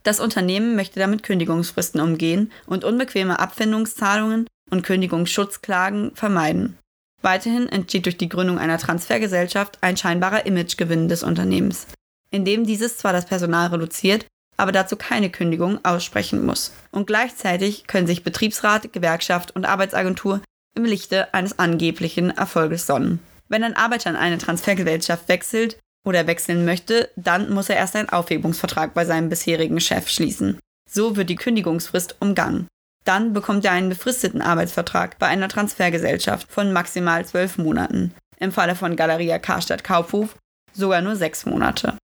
Das 0.05 0.21
Unternehmen 0.21 0.77
möchte 0.77 1.01
damit 1.01 1.23
Kündigungsfristen 1.23 2.01
umgehen 2.01 2.53
und 2.67 2.85
unbequeme 2.85 3.39
Abfindungszahlungen 3.39 4.47
und 4.71 4.83
Kündigungsschutzklagen 4.83 6.15
vermeiden. 6.15 6.79
Weiterhin 7.23 7.71
entsteht 7.71 8.05
durch 8.05 8.19
die 8.19 8.29
Gründung 8.29 8.59
einer 8.59 8.79
Transfergesellschaft 8.79 9.79
ein 9.81 9.97
scheinbarer 9.97 10.45
Imagegewinn 10.45 11.09
des 11.09 11.23
Unternehmens, 11.23 11.87
indem 12.31 12.67
dieses 12.67 12.99
zwar 12.99 13.15
das 13.15 13.25
Personal 13.25 13.69
reduziert, 13.69 14.27
aber 14.57 14.73
dazu 14.73 14.97
keine 14.97 15.31
Kündigung 15.31 15.85
aussprechen 15.85 16.45
muss. 16.45 16.73
Und 16.91 17.07
gleichzeitig 17.07 17.87
können 17.87 18.07
sich 18.07 18.25
Betriebsrat, 18.25 18.93
Gewerkschaft 18.93 19.55
und 19.55 19.65
Arbeitsagentur 19.65 20.41
im 20.77 20.85
Lichte 20.85 21.33
eines 21.35 21.59
angeblichen 21.59 22.31
Erfolges 22.31 22.87
sonnen. 22.87 23.21
Wenn 23.49 23.65
ein 23.65 23.77
Arbeiter 23.77 24.11
in 24.11 24.17
eine 24.17 24.39
Transfergesellschaft 24.39 25.29
wechselt, 25.29 25.79
oder 26.05 26.27
wechseln 26.27 26.65
möchte, 26.65 27.11
dann 27.17 27.51
muss 27.51 27.69
er 27.69 27.77
erst 27.77 27.97
einen 27.97 28.11
Aufhebungsvertrag 28.11 28.95
bei 28.95 29.05
seinem 29.05 29.29
bisherigen 29.29 29.81
Chef 29.81 30.09
schließen. 30.09 30.59
So 30.89 31.17
wird 31.17 31.31
die 31.31 31.37
Kündigungsfrist 31.37 32.17
umgangen. 32.21 32.69
Dann 33.05 33.33
bekommt 33.33 33.65
er 33.65 33.73
einen 33.73 33.89
befristeten 33.89 34.41
Arbeitsvertrag 34.41 35.19
bei 35.19 35.27
einer 35.27 35.49
Transfergesellschaft 35.49 36.51
von 36.51 36.73
maximal 36.73 37.25
zwölf 37.25 37.59
Monaten. 37.59 38.15
Im 38.39 38.53
Falle 38.53 38.75
von 38.77 38.97
Galeria 38.97 39.39
Karstadt 39.39 39.85
Kaufhof 39.85 40.37
sogar 40.73 41.01
nur 41.01 41.17
sechs 41.17 41.47
Monate. 41.47 41.97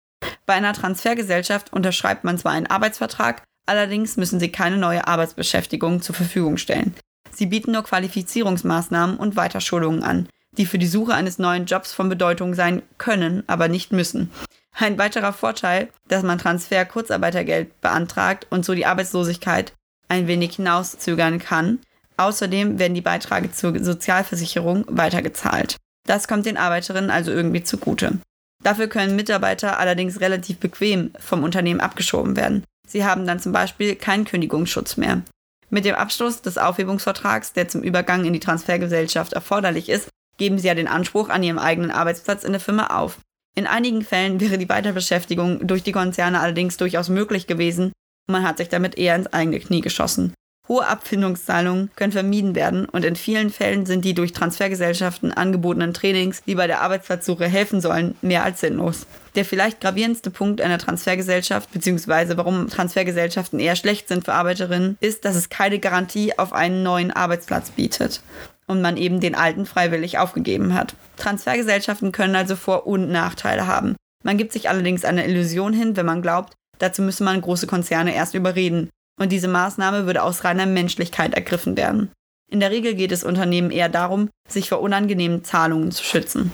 Bei 0.49 0.55
einer 0.55 0.73
Transfergesellschaft 0.73 1.71
unterschreibt 1.73 2.23
man 2.23 2.39
zwar 2.39 2.53
einen 2.53 2.65
Arbeitsvertrag, 2.65 3.43
allerdings 3.67 4.17
müssen 4.17 4.39
sie 4.39 4.51
keine 4.51 4.77
neue 4.77 5.07
Arbeitsbeschäftigung 5.07 6.01
zur 6.01 6.15
Verfügung 6.15 6.57
stellen. 6.57 6.95
Sie 7.31 7.45
bieten 7.45 7.73
nur 7.73 7.83
Qualifizierungsmaßnahmen 7.83 9.17
und 9.17 9.35
Weiterschulungen 9.35 10.01
an, 10.01 10.27
die 10.53 10.65
für 10.65 10.79
die 10.79 10.87
Suche 10.87 11.13
eines 11.13 11.37
neuen 11.37 11.67
Jobs 11.67 11.93
von 11.93 12.09
Bedeutung 12.09 12.55
sein 12.55 12.81
können, 12.97 13.43
aber 13.45 13.67
nicht 13.67 13.91
müssen. 13.91 14.31
Ein 14.75 14.97
weiterer 14.97 15.33
Vorteil, 15.33 15.89
dass 16.07 16.23
man 16.23 16.39
Transfer 16.39 16.83
Kurzarbeitergeld 16.83 17.79
beantragt 17.81 18.47
und 18.49 18.65
so 18.65 18.73
die 18.73 18.87
Arbeitslosigkeit 18.87 19.73
ein 20.07 20.25
wenig 20.25 20.55
hinauszögern 20.55 21.37
kann. 21.37 21.77
Außerdem 22.17 22.79
werden 22.79 22.95
die 22.95 23.01
Beiträge 23.01 23.51
zur 23.51 23.77
Sozialversicherung 23.83 24.85
weitergezahlt. 24.87 25.77
Das 26.07 26.27
kommt 26.27 26.47
den 26.47 26.57
Arbeiterinnen 26.57 27.11
also 27.11 27.29
irgendwie 27.29 27.61
zugute. 27.61 28.17
Dafür 28.63 28.87
können 28.87 29.15
Mitarbeiter 29.15 29.79
allerdings 29.79 30.19
relativ 30.19 30.57
bequem 30.57 31.11
vom 31.19 31.43
Unternehmen 31.43 31.79
abgeschoben 31.79 32.35
werden. 32.35 32.63
Sie 32.87 33.05
haben 33.05 33.25
dann 33.25 33.39
zum 33.39 33.51
Beispiel 33.51 33.95
keinen 33.95 34.25
Kündigungsschutz 34.25 34.97
mehr. 34.97 35.21
Mit 35.69 35.85
dem 35.85 35.95
Abschluss 35.95 36.41
des 36.41 36.57
Aufhebungsvertrags, 36.57 37.53
der 37.53 37.67
zum 37.67 37.83
Übergang 37.83 38.25
in 38.25 38.33
die 38.33 38.39
Transfergesellschaft 38.39 39.33
erforderlich 39.33 39.87
ist, 39.87 40.09
geben 40.37 40.57
sie 40.57 40.67
ja 40.67 40.73
den 40.73 40.87
Anspruch 40.87 41.29
an 41.29 41.43
ihrem 41.43 41.59
eigenen 41.59 41.91
Arbeitsplatz 41.91 42.43
in 42.43 42.51
der 42.51 42.61
Firma 42.61 42.87
auf. 42.87 43.19
In 43.55 43.67
einigen 43.67 44.03
Fällen 44.03 44.39
wäre 44.39 44.57
die 44.57 44.69
Weiterbeschäftigung 44.69 45.67
durch 45.67 45.83
die 45.83 45.91
Konzerne 45.91 46.39
allerdings 46.39 46.77
durchaus 46.77 47.09
möglich 47.09 47.45
gewesen 47.45 47.91
und 48.27 48.33
man 48.33 48.43
hat 48.43 48.57
sich 48.57 48.69
damit 48.69 48.97
eher 48.97 49.15
ins 49.15 49.31
eigene 49.31 49.59
Knie 49.59 49.81
geschossen. 49.81 50.33
Hohe 50.69 50.85
Abfindungszahlungen 50.85 51.89
können 51.95 52.11
vermieden 52.11 52.53
werden 52.53 52.85
und 52.85 53.03
in 53.03 53.15
vielen 53.15 53.49
Fällen 53.49 53.87
sind 53.87 54.05
die 54.05 54.13
durch 54.13 54.33
Transfergesellschaften 54.33 55.33
angebotenen 55.33 55.95
Trainings, 55.95 56.43
die 56.45 56.53
bei 56.53 56.67
der 56.67 56.81
Arbeitsplatzsuche 56.81 57.47
helfen 57.47 57.81
sollen, 57.81 58.15
mehr 58.21 58.43
als 58.43 58.59
sinnlos. 58.59 59.07
Der 59.33 59.45
vielleicht 59.45 59.81
gravierendste 59.81 60.29
Punkt 60.29 60.61
einer 60.61 60.77
Transfergesellschaft, 60.77 61.71
beziehungsweise 61.71 62.37
warum 62.37 62.69
Transfergesellschaften 62.69 63.59
eher 63.59 63.75
schlecht 63.75 64.07
sind 64.07 64.25
für 64.25 64.33
Arbeiterinnen, 64.33 64.97
ist, 65.01 65.25
dass 65.25 65.35
es 65.35 65.49
keine 65.49 65.79
Garantie 65.79 66.37
auf 66.37 66.53
einen 66.53 66.83
neuen 66.83 67.09
Arbeitsplatz 67.09 67.71
bietet 67.71 68.21
und 68.67 68.81
man 68.81 68.95
eben 68.95 69.19
den 69.19 69.33
alten 69.33 69.65
freiwillig 69.65 70.19
aufgegeben 70.19 70.75
hat. 70.75 70.95
Transfergesellschaften 71.17 72.11
können 72.11 72.35
also 72.35 72.55
Vor- 72.55 72.85
und 72.85 73.09
Nachteile 73.09 73.65
haben. 73.65 73.95
Man 74.23 74.37
gibt 74.37 74.53
sich 74.53 74.69
allerdings 74.69 75.03
eine 75.03 75.25
Illusion 75.25 75.73
hin, 75.73 75.95
wenn 75.97 76.05
man 76.05 76.21
glaubt, 76.21 76.53
dazu 76.77 77.01
müsse 77.01 77.23
man 77.23 77.41
große 77.41 77.65
Konzerne 77.65 78.13
erst 78.13 78.35
überreden. 78.35 78.89
Und 79.19 79.31
diese 79.31 79.47
Maßnahme 79.47 80.05
würde 80.05 80.23
aus 80.23 80.43
reiner 80.43 80.65
Menschlichkeit 80.65 81.33
ergriffen 81.33 81.77
werden. 81.77 82.11
In 82.49 82.59
der 82.59 82.71
Regel 82.71 82.95
geht 82.95 83.11
es 83.11 83.23
Unternehmen 83.23 83.69
eher 83.69 83.89
darum, 83.89 84.29
sich 84.47 84.69
vor 84.69 84.81
unangenehmen 84.81 85.43
Zahlungen 85.43 85.91
zu 85.91 86.03
schützen. 86.03 86.51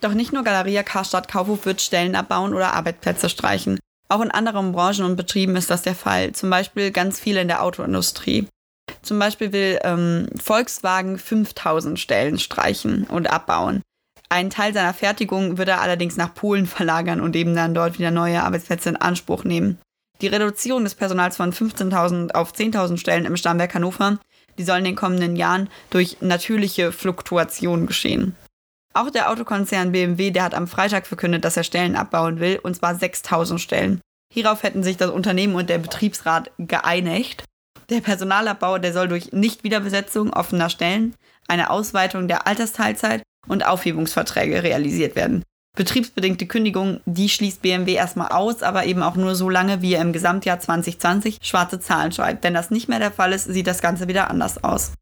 Doch 0.00 0.12
nicht 0.12 0.34
nur 0.34 0.44
Galeria 0.44 0.82
Karstadt 0.82 1.28
Kaufhof 1.28 1.64
wird 1.64 1.80
Stellen 1.80 2.14
abbauen 2.14 2.52
oder 2.52 2.74
Arbeitsplätze 2.74 3.30
streichen. 3.30 3.78
Auch 4.10 4.20
in 4.20 4.30
anderen 4.30 4.72
Branchen 4.72 5.04
und 5.04 5.16
Betrieben 5.16 5.56
ist 5.56 5.70
das 5.70 5.80
der 5.80 5.94
Fall, 5.94 6.32
zum 6.32 6.50
Beispiel 6.50 6.90
ganz 6.90 7.18
viele 7.18 7.40
in 7.40 7.48
der 7.48 7.62
Autoindustrie. 7.62 8.46
Zum 9.00 9.18
Beispiel 9.18 9.52
will 9.52 9.78
ähm, 9.82 10.28
Volkswagen 10.36 11.18
5000 11.18 11.98
Stellen 11.98 12.38
streichen 12.38 13.04
und 13.04 13.30
abbauen. 13.30 13.80
Einen 14.28 14.50
Teil 14.50 14.74
seiner 14.74 14.94
Fertigung 14.94 15.58
wird 15.58 15.68
er 15.68 15.80
allerdings 15.80 16.16
nach 16.16 16.34
Polen 16.34 16.66
verlagern 16.66 17.20
und 17.20 17.36
eben 17.36 17.54
dann 17.54 17.74
dort 17.74 17.98
wieder 17.98 18.10
neue 18.10 18.42
Arbeitsplätze 18.42 18.90
in 18.90 18.96
Anspruch 18.96 19.44
nehmen. 19.44 19.78
Die 20.20 20.28
Reduzierung 20.28 20.84
des 20.84 20.94
Personals 20.94 21.36
von 21.36 21.52
15.000 21.52 22.32
auf 22.32 22.52
10.000 22.52 22.98
Stellen 22.98 23.24
im 23.24 23.36
Stammwerk 23.36 23.74
Hannover, 23.74 24.18
die 24.58 24.64
soll 24.64 24.78
in 24.78 24.84
den 24.84 24.96
kommenden 24.96 25.36
Jahren 25.36 25.68
durch 25.90 26.18
natürliche 26.20 26.92
Fluktuation 26.92 27.86
geschehen. 27.86 28.36
Auch 28.94 29.10
der 29.10 29.30
Autokonzern 29.30 29.90
BMW, 29.90 30.30
der 30.30 30.44
hat 30.44 30.54
am 30.54 30.68
Freitag 30.68 31.06
verkündet, 31.06 31.44
dass 31.44 31.56
er 31.56 31.64
Stellen 31.64 31.96
abbauen 31.96 32.38
will, 32.38 32.60
und 32.62 32.76
zwar 32.76 32.94
6000 32.94 33.60
Stellen. 33.60 34.00
Hierauf 34.32 34.62
hätten 34.62 34.84
sich 34.84 34.96
das 34.96 35.10
Unternehmen 35.10 35.56
und 35.56 35.68
der 35.68 35.78
Betriebsrat 35.78 36.52
geeinigt. 36.58 37.44
Der 37.90 38.00
Personalabbau, 38.00 38.78
der 38.78 38.92
soll 38.92 39.08
durch 39.08 39.32
Nichtwiederbesetzung 39.32 40.32
offener 40.32 40.70
Stellen, 40.70 41.14
eine 41.48 41.70
Ausweitung 41.70 42.28
der 42.28 42.46
Altersteilzeit 42.46 43.22
und 43.46 43.66
Aufhebungsverträge 43.66 44.62
realisiert 44.62 45.16
werden. 45.16 45.42
Betriebsbedingte 45.76 46.46
Kündigung, 46.46 47.00
die 47.04 47.28
schließt 47.28 47.62
BMW 47.62 47.94
erstmal 47.94 48.28
aus, 48.28 48.62
aber 48.62 48.84
eben 48.86 49.02
auch 49.02 49.16
nur 49.16 49.34
so 49.34 49.50
lange, 49.50 49.82
wie 49.82 49.94
er 49.94 50.02
im 50.02 50.12
Gesamtjahr 50.12 50.60
2020 50.60 51.38
schwarze 51.42 51.80
Zahlen 51.80 52.12
schreibt. 52.12 52.44
Wenn 52.44 52.54
das 52.54 52.70
nicht 52.70 52.88
mehr 52.88 53.00
der 53.00 53.10
Fall 53.10 53.32
ist, 53.32 53.44
sieht 53.44 53.66
das 53.66 53.82
Ganze 53.82 54.06
wieder 54.06 54.30
anders 54.30 54.62
aus. 54.62 54.92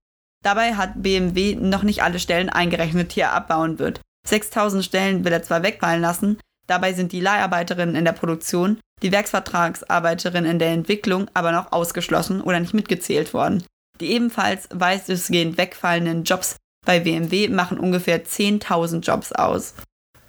Dabei 0.42 0.74
hat 0.74 1.02
BMW 1.02 1.56
noch 1.56 1.82
nicht 1.82 2.02
alle 2.02 2.18
Stellen 2.18 2.48
eingerechnet, 2.48 3.14
die 3.14 3.20
er 3.20 3.32
abbauen 3.32 3.78
wird. 3.78 4.00
6000 4.26 4.84
Stellen 4.84 5.24
will 5.24 5.32
er 5.32 5.42
zwar 5.42 5.62
wegfallen 5.62 6.00
lassen, 6.00 6.38
dabei 6.66 6.94
sind 6.94 7.12
die 7.12 7.20
Leiharbeiterinnen 7.20 7.96
in 7.96 8.04
der 8.04 8.12
Produktion 8.12 8.78
die 9.02 9.12
Werksvertragsarbeiterin 9.12 10.44
in 10.44 10.58
der 10.58 10.70
Entwicklung 10.70 11.28
aber 11.34 11.52
noch 11.52 11.72
ausgeschlossen 11.72 12.40
oder 12.40 12.60
nicht 12.60 12.72
mitgezählt 12.74 13.34
worden. 13.34 13.64
Die 14.00 14.12
ebenfalls 14.12 14.68
weitestgehend 14.72 15.58
wegfallenden 15.58 16.24
Jobs 16.24 16.56
bei 16.86 17.00
BMW 17.00 17.48
machen 17.48 17.78
ungefähr 17.78 18.24
10.000 18.24 19.00
Jobs 19.00 19.32
aus. 19.32 19.74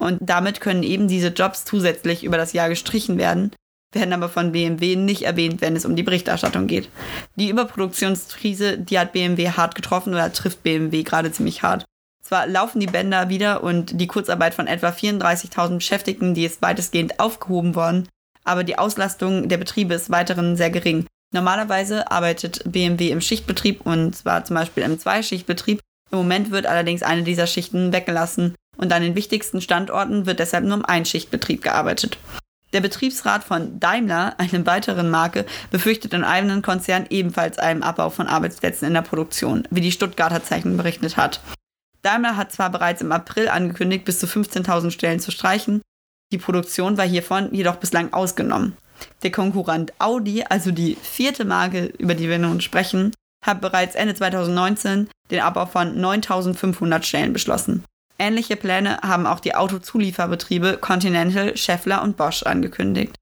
Und 0.04 0.18
damit 0.20 0.60
können 0.60 0.82
eben 0.82 1.08
diese 1.08 1.28
Jobs 1.28 1.64
zusätzlich 1.64 2.24
über 2.24 2.36
das 2.36 2.52
Jahr 2.52 2.68
gestrichen 2.68 3.16
werden, 3.16 3.52
werden 3.94 4.12
aber 4.12 4.28
von 4.28 4.52
BMW 4.52 4.96
nicht 4.96 5.22
erwähnt, 5.22 5.62
wenn 5.62 5.76
es 5.76 5.86
um 5.86 5.96
die 5.96 6.02
Berichterstattung 6.02 6.66
geht. 6.66 6.90
Die 7.36 7.48
Überproduktionskrise, 7.48 8.76
die 8.76 8.98
hat 8.98 9.14
BMW 9.14 9.48
hart 9.52 9.74
getroffen 9.74 10.12
oder 10.12 10.30
trifft 10.30 10.62
BMW 10.62 11.04
gerade 11.04 11.32
ziemlich 11.32 11.62
hart. 11.62 11.86
Zwar 12.22 12.46
laufen 12.46 12.80
die 12.80 12.86
Bänder 12.86 13.30
wieder 13.30 13.62
und 13.62 13.98
die 13.98 14.06
Kurzarbeit 14.06 14.52
von 14.52 14.66
etwa 14.66 14.88
34.000 14.88 15.76
Beschäftigten, 15.76 16.34
die 16.34 16.44
ist 16.44 16.60
weitestgehend 16.60 17.18
aufgehoben 17.18 17.74
worden, 17.74 18.06
aber 18.44 18.62
die 18.62 18.76
Auslastung 18.76 19.48
der 19.48 19.56
Betriebe 19.56 19.94
ist 19.94 20.10
weiterhin 20.10 20.56
sehr 20.58 20.70
gering. 20.70 21.06
Normalerweise 21.32 22.10
arbeitet 22.10 22.60
BMW 22.66 23.08
im 23.08 23.22
Schichtbetrieb 23.22 23.86
und 23.86 24.14
zwar 24.14 24.44
zum 24.44 24.56
Beispiel 24.56 24.82
im 24.82 24.98
Zweischichtbetrieb. 24.98 25.80
Im 26.10 26.18
Moment 26.18 26.50
wird 26.50 26.66
allerdings 26.66 27.02
eine 27.02 27.22
dieser 27.22 27.46
Schichten 27.46 27.90
weggelassen 27.94 28.54
und 28.76 28.92
an 28.92 29.02
den 29.02 29.14
wichtigsten 29.14 29.60
Standorten 29.60 30.26
wird 30.26 30.38
deshalb 30.38 30.64
nur 30.64 30.76
im 30.76 30.84
Einschichtbetrieb 30.84 31.62
gearbeitet. 31.62 32.18
Der 32.72 32.80
Betriebsrat 32.80 33.44
von 33.44 33.78
Daimler, 33.78 34.34
einer 34.38 34.66
weiteren 34.66 35.08
Marke, 35.08 35.46
befürchtet 35.70 36.12
im 36.12 36.24
eigenen 36.24 36.60
Konzern 36.60 37.06
ebenfalls 37.08 37.58
einen 37.58 37.82
Abbau 37.82 38.10
von 38.10 38.26
Arbeitsplätzen 38.26 38.88
in 38.88 38.94
der 38.94 39.02
Produktion, 39.02 39.68
wie 39.70 39.80
die 39.80 39.92
Stuttgarter 39.92 40.42
Zeichen 40.42 40.76
berichtet 40.76 41.16
hat. 41.16 41.40
Daimler 42.02 42.36
hat 42.36 42.52
zwar 42.52 42.70
bereits 42.70 43.00
im 43.00 43.12
April 43.12 43.48
angekündigt, 43.48 44.04
bis 44.04 44.18
zu 44.18 44.26
15.000 44.26 44.90
Stellen 44.90 45.20
zu 45.20 45.30
streichen, 45.30 45.82
die 46.32 46.38
Produktion 46.38 46.98
war 46.98 47.06
hiervon 47.06 47.54
jedoch 47.54 47.76
bislang 47.76 48.12
ausgenommen. 48.12 48.76
Der 49.22 49.30
Konkurrent 49.30 49.92
Audi, 50.00 50.44
also 50.48 50.72
die 50.72 50.96
vierte 51.00 51.44
Marke, 51.44 51.92
über 51.98 52.14
die 52.14 52.28
wir 52.28 52.40
nun 52.40 52.60
sprechen, 52.60 53.12
hat 53.44 53.60
bereits 53.60 53.94
Ende 53.94 54.14
2019 54.14 55.08
den 55.30 55.40
Abbau 55.40 55.66
von 55.66 55.96
9.500 55.96 57.02
Stellen 57.04 57.32
beschlossen. 57.32 57.84
Ähnliche 58.18 58.56
Pläne 58.56 58.98
haben 59.02 59.26
auch 59.26 59.40
die 59.40 59.54
Autozulieferbetriebe 59.54 60.78
Continental, 60.80 61.56
Schaeffler 61.56 62.02
und 62.02 62.16
Bosch 62.16 62.42
angekündigt. 62.44 63.16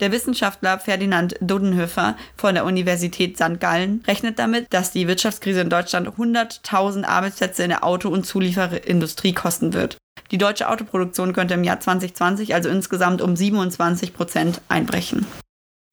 Der 0.00 0.12
Wissenschaftler 0.12 0.78
Ferdinand 0.78 1.34
Dudenhöfer 1.40 2.16
von 2.36 2.54
der 2.54 2.64
Universität 2.64 3.36
St. 3.36 3.58
Gallen 3.58 4.04
rechnet 4.06 4.38
damit, 4.38 4.72
dass 4.72 4.92
die 4.92 5.08
Wirtschaftskrise 5.08 5.60
in 5.60 5.70
Deutschland 5.70 6.08
100.000 6.08 7.04
Arbeitsplätze 7.04 7.64
in 7.64 7.70
der 7.70 7.82
Auto- 7.82 8.10
und 8.10 8.24
Zulieferindustrie 8.24 9.32
kosten 9.32 9.72
wird. 9.72 9.98
Die 10.30 10.38
deutsche 10.38 10.68
Autoproduktion 10.68 11.32
könnte 11.32 11.54
im 11.54 11.64
Jahr 11.64 11.80
2020 11.80 12.54
also 12.54 12.68
insgesamt 12.68 13.20
um 13.22 13.34
27 13.34 14.14
Prozent 14.14 14.60
einbrechen. 14.68 15.26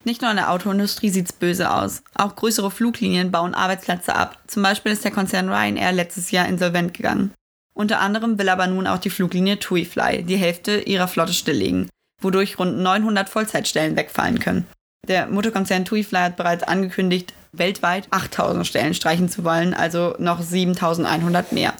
Nicht 0.04 0.22
nur 0.22 0.30
in 0.30 0.36
der 0.36 0.52
Autoindustrie 0.52 1.10
sieht's 1.10 1.32
böse 1.32 1.72
aus. 1.72 2.04
Auch 2.14 2.36
größere 2.36 2.70
Fluglinien 2.70 3.32
bauen 3.32 3.54
Arbeitsplätze 3.54 4.14
ab. 4.14 4.38
Zum 4.46 4.62
Beispiel 4.62 4.92
ist 4.92 5.02
der 5.02 5.10
Konzern 5.10 5.48
Ryanair 5.48 5.90
letztes 5.90 6.30
Jahr 6.30 6.46
insolvent 6.46 6.94
gegangen. 6.94 7.32
Unter 7.76 8.00
anderem 8.00 8.38
will 8.38 8.48
aber 8.48 8.66
nun 8.66 8.86
auch 8.86 8.98
die 8.98 9.10
Fluglinie 9.10 9.58
TuiFly 9.58 10.22
die 10.22 10.38
Hälfte 10.38 10.80
ihrer 10.80 11.08
Flotte 11.08 11.34
stilllegen, 11.34 11.90
wodurch 12.22 12.58
rund 12.58 12.78
900 12.78 13.28
Vollzeitstellen 13.28 13.96
wegfallen 13.96 14.38
können. 14.38 14.66
Der 15.06 15.26
Mutterkonzern 15.26 15.84
TuiFly 15.84 16.18
hat 16.18 16.36
bereits 16.36 16.62
angekündigt, 16.62 17.34
weltweit 17.52 18.08
8000 18.10 18.66
Stellen 18.66 18.94
streichen 18.94 19.28
zu 19.28 19.44
wollen, 19.44 19.74
also 19.74 20.14
noch 20.18 20.40
7100 20.40 21.52
mehr. 21.52 21.74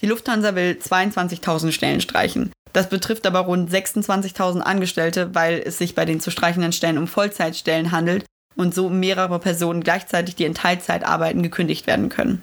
Die 0.00 0.06
Lufthansa 0.06 0.54
will 0.54 0.78
22.000 0.82 1.72
Stellen 1.72 2.00
streichen. 2.00 2.50
Das 2.72 2.88
betrifft 2.88 3.26
aber 3.26 3.40
rund 3.40 3.70
26.000 3.70 4.60
Angestellte, 4.60 5.34
weil 5.34 5.62
es 5.64 5.76
sich 5.76 5.94
bei 5.94 6.06
den 6.06 6.20
zu 6.20 6.30
streichenden 6.30 6.72
Stellen 6.72 6.98
um 6.98 7.06
Vollzeitstellen 7.06 7.92
handelt 7.92 8.24
und 8.56 8.74
so 8.74 8.88
mehrere 8.88 9.38
Personen 9.38 9.84
gleichzeitig, 9.84 10.36
die 10.36 10.44
in 10.44 10.54
Teilzeit 10.54 11.04
arbeiten, 11.04 11.42
gekündigt 11.42 11.86
werden 11.86 12.08
können. 12.08 12.42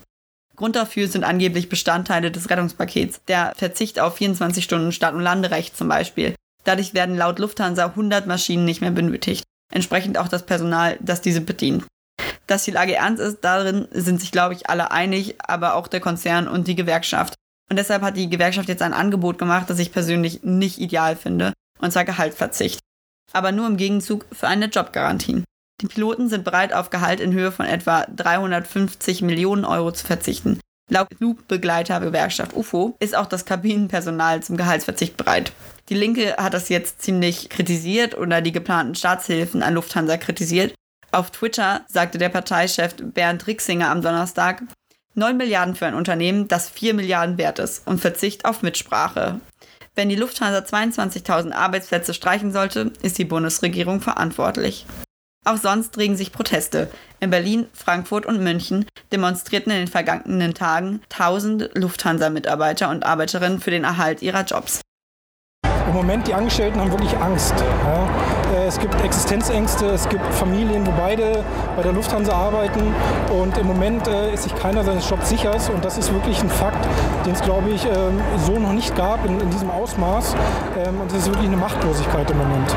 Grund 0.61 0.75
dafür 0.75 1.07
sind 1.07 1.23
angeblich 1.23 1.69
Bestandteile 1.69 2.29
des 2.29 2.51
Rettungspakets, 2.51 3.21
der 3.27 3.51
Verzicht 3.57 3.99
auf 3.99 4.17
24 4.17 4.63
Stunden 4.63 4.91
Start- 4.91 5.15
und 5.15 5.21
Landerecht 5.21 5.75
zum 5.75 5.87
Beispiel. 5.87 6.35
Dadurch 6.65 6.93
werden 6.93 7.17
laut 7.17 7.39
Lufthansa 7.39 7.85
100 7.85 8.27
Maschinen 8.27 8.63
nicht 8.63 8.79
mehr 8.79 8.91
benötigt, 8.91 9.43
entsprechend 9.73 10.19
auch 10.19 10.27
das 10.27 10.45
Personal, 10.45 10.99
das 11.01 11.21
diese 11.21 11.41
bedient. 11.41 11.87
Dass 12.45 12.63
die 12.63 12.69
Lage 12.69 12.93
ernst 12.93 13.19
ist, 13.23 13.39
darin 13.41 13.87
sind 13.89 14.21
sich, 14.21 14.31
glaube 14.31 14.53
ich, 14.53 14.69
alle 14.69 14.91
einig, 14.91 15.33
aber 15.39 15.73
auch 15.73 15.87
der 15.87 15.99
Konzern 15.99 16.47
und 16.47 16.67
die 16.67 16.75
Gewerkschaft. 16.75 17.33
Und 17.71 17.77
deshalb 17.77 18.03
hat 18.03 18.15
die 18.15 18.29
Gewerkschaft 18.29 18.69
jetzt 18.69 18.83
ein 18.83 18.93
Angebot 18.93 19.39
gemacht, 19.39 19.67
das 19.67 19.79
ich 19.79 19.91
persönlich 19.91 20.43
nicht 20.43 20.77
ideal 20.77 21.15
finde, 21.15 21.53
und 21.79 21.91
zwar 21.91 22.05
Gehaltsverzicht. 22.05 22.79
Aber 23.33 23.51
nur 23.51 23.65
im 23.65 23.77
Gegenzug 23.77 24.27
für 24.31 24.47
eine 24.47 24.67
Jobgarantie. 24.67 25.43
Die 25.81 25.87
Piloten 25.87 26.29
sind 26.29 26.43
bereit, 26.43 26.73
auf 26.73 26.91
Gehalt 26.91 27.19
in 27.19 27.33
Höhe 27.33 27.51
von 27.51 27.65
etwa 27.65 28.05
350 28.15 29.23
Millionen 29.23 29.65
Euro 29.65 29.91
zu 29.91 30.05
verzichten. 30.05 30.59
Laut 30.89 31.07
Flugbegleitergewerkschaft 31.17 32.53
UFO 32.53 32.95
ist 32.99 33.15
auch 33.15 33.25
das 33.25 33.45
Kabinenpersonal 33.45 34.43
zum 34.43 34.57
Gehaltsverzicht 34.57 35.17
bereit. 35.17 35.53
Die 35.89 35.95
Linke 35.95 36.35
hat 36.37 36.53
das 36.53 36.69
jetzt 36.69 37.01
ziemlich 37.01 37.49
kritisiert 37.49 38.15
oder 38.17 38.41
die 38.41 38.51
geplanten 38.51 38.93
Staatshilfen 38.93 39.63
an 39.63 39.73
Lufthansa 39.73 40.17
kritisiert. 40.17 40.75
Auf 41.11 41.31
Twitter 41.31 41.81
sagte 41.87 42.17
der 42.17 42.29
Parteichef 42.29 42.95
Bernd 43.01 43.47
Rixinger 43.47 43.89
am 43.89 44.01
Donnerstag, 44.01 44.63
9 45.15 45.35
Milliarden 45.35 45.75
für 45.75 45.87
ein 45.87 45.95
Unternehmen, 45.95 46.47
das 46.47 46.69
4 46.69 46.93
Milliarden 46.93 47.37
wert 47.37 47.59
ist 47.59 47.87
und 47.87 47.99
Verzicht 47.99 48.45
auf 48.45 48.61
Mitsprache. 48.61 49.39
Wenn 49.95 50.09
die 50.09 50.15
Lufthansa 50.15 50.59
22.000 50.59 51.53
Arbeitsplätze 51.53 52.13
streichen 52.13 52.51
sollte, 52.51 52.91
ist 53.01 53.17
die 53.17 53.25
Bundesregierung 53.25 53.99
verantwortlich. 53.99 54.85
Auch 55.43 55.57
sonst 55.57 55.97
regen 55.97 56.15
sich 56.15 56.31
Proteste. 56.31 56.91
In 57.19 57.31
Berlin, 57.31 57.65
Frankfurt 57.73 58.27
und 58.27 58.43
München 58.43 58.85
demonstrierten 59.11 59.71
in 59.71 59.79
den 59.79 59.87
vergangenen 59.87 60.53
Tagen 60.53 61.01
tausend 61.09 61.71
Lufthansa-Mitarbeiter 61.73 62.89
und 62.89 63.03
Arbeiterinnen 63.03 63.59
für 63.59 63.71
den 63.71 63.83
Erhalt 63.83 64.21
ihrer 64.21 64.43
Jobs. 64.43 64.81
Im 65.87 65.93
Moment, 65.93 66.27
die 66.27 66.33
Angestellten 66.35 66.79
haben 66.79 66.91
wirklich 66.91 67.17
Angst. 67.17 67.55
Ja. 67.57 68.07
Äh, 68.53 68.67
es 68.67 68.79
gibt 68.79 68.93
Existenzängste, 69.03 69.87
es 69.87 70.07
gibt 70.09 70.23
Familien, 70.33 70.85
wo 70.85 70.91
beide 70.91 71.43
bei 71.75 71.81
der 71.81 71.91
Lufthansa 71.91 72.33
arbeiten. 72.33 72.93
Und 73.31 73.57
im 73.57 73.65
Moment 73.65 74.07
äh, 74.07 74.33
ist 74.33 74.43
sich 74.43 74.55
keiner 74.55 74.83
seines 74.83 75.09
Jobs 75.09 75.27
sicher. 75.27 75.55
Und 75.73 75.83
das 75.83 75.97
ist 75.97 76.13
wirklich 76.13 76.39
ein 76.41 76.49
Fakt, 76.49 76.87
den 77.25 77.33
es, 77.33 77.41
glaube 77.41 77.71
ich, 77.71 77.83
ähm, 77.85 78.21
so 78.45 78.59
noch 78.59 78.73
nicht 78.73 78.95
gab 78.95 79.25
in, 79.25 79.39
in 79.39 79.49
diesem 79.49 79.71
Ausmaß. 79.71 80.35
Ähm, 80.85 81.01
und 81.01 81.11
es 81.11 81.17
ist 81.17 81.27
wirklich 81.27 81.47
eine 81.47 81.57
Machtlosigkeit 81.57 82.29
im 82.29 82.37
Moment. 82.37 82.75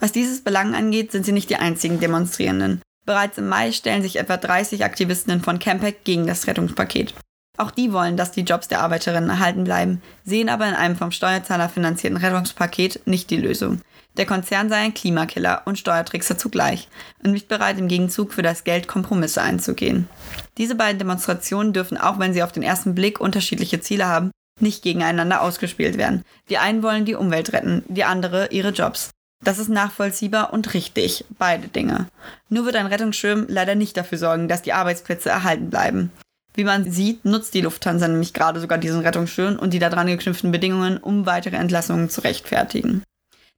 Was 0.00 0.12
dieses 0.12 0.42
Belang 0.42 0.74
angeht, 0.74 1.12
sind 1.12 1.26
sie 1.26 1.32
nicht 1.32 1.50
die 1.50 1.56
einzigen 1.56 2.00
Demonstrierenden. 2.00 2.80
Bereits 3.04 3.38
im 3.38 3.48
Mai 3.48 3.72
stellen 3.72 4.02
sich 4.02 4.16
etwa 4.16 4.36
30 4.36 4.84
Aktivistinnen 4.84 5.42
von 5.42 5.58
Campec 5.58 6.04
gegen 6.04 6.26
das 6.26 6.46
Rettungspaket. 6.46 7.14
Auch 7.58 7.70
die 7.70 7.92
wollen, 7.92 8.16
dass 8.16 8.32
die 8.32 8.42
Jobs 8.42 8.68
der 8.68 8.80
Arbeiterinnen 8.80 9.28
erhalten 9.28 9.64
bleiben, 9.64 10.00
sehen 10.24 10.48
aber 10.48 10.66
in 10.66 10.74
einem 10.74 10.96
vom 10.96 11.10
Steuerzahler 11.10 11.68
finanzierten 11.68 12.16
Rettungspaket 12.16 13.06
nicht 13.06 13.28
die 13.28 13.36
Lösung. 13.36 13.82
Der 14.16 14.24
Konzern 14.24 14.70
sei 14.70 14.76
ein 14.76 14.94
Klimakiller 14.94 15.62
und 15.66 15.78
Steuertrickser 15.78 16.38
zugleich 16.38 16.88
und 17.22 17.32
nicht 17.32 17.48
bereit, 17.48 17.78
im 17.78 17.88
Gegenzug 17.88 18.32
für 18.32 18.42
das 18.42 18.64
Geld 18.64 18.88
Kompromisse 18.88 19.42
einzugehen. 19.42 20.08
Diese 20.56 20.74
beiden 20.74 20.98
Demonstrationen 20.98 21.72
dürfen, 21.72 21.98
auch 21.98 22.18
wenn 22.18 22.32
sie 22.32 22.42
auf 22.42 22.52
den 22.52 22.62
ersten 22.62 22.94
Blick 22.94 23.20
unterschiedliche 23.20 23.80
Ziele 23.80 24.06
haben, 24.06 24.30
nicht 24.58 24.82
gegeneinander 24.82 25.42
ausgespielt 25.42 25.98
werden. 25.98 26.22
Die 26.48 26.58
einen 26.58 26.82
wollen 26.82 27.04
die 27.04 27.14
Umwelt 27.14 27.52
retten, 27.52 27.84
die 27.88 28.04
andere 28.04 28.48
ihre 28.50 28.70
Jobs. 28.70 29.10
Das 29.44 29.58
ist 29.58 29.68
nachvollziehbar 29.68 30.52
und 30.52 30.74
richtig, 30.74 31.24
beide 31.38 31.68
Dinge. 31.68 32.08
Nur 32.48 32.66
wird 32.66 32.76
ein 32.76 32.86
Rettungsschirm 32.86 33.46
leider 33.48 33.74
nicht 33.74 33.96
dafür 33.96 34.18
sorgen, 34.18 34.48
dass 34.48 34.62
die 34.62 34.74
Arbeitsplätze 34.74 35.30
erhalten 35.30 35.70
bleiben. 35.70 36.12
Wie 36.54 36.64
man 36.64 36.90
sieht, 36.90 37.24
nutzt 37.24 37.54
die 37.54 37.62
Lufthansa 37.62 38.06
nämlich 38.08 38.34
gerade 38.34 38.60
sogar 38.60 38.76
diesen 38.76 39.00
Rettungsschirm 39.00 39.58
und 39.58 39.72
die 39.72 39.78
daran 39.78 40.08
geknüpften 40.08 40.52
Bedingungen, 40.52 40.98
um 40.98 41.24
weitere 41.24 41.56
Entlassungen 41.56 42.10
zu 42.10 42.22
rechtfertigen. 42.22 43.02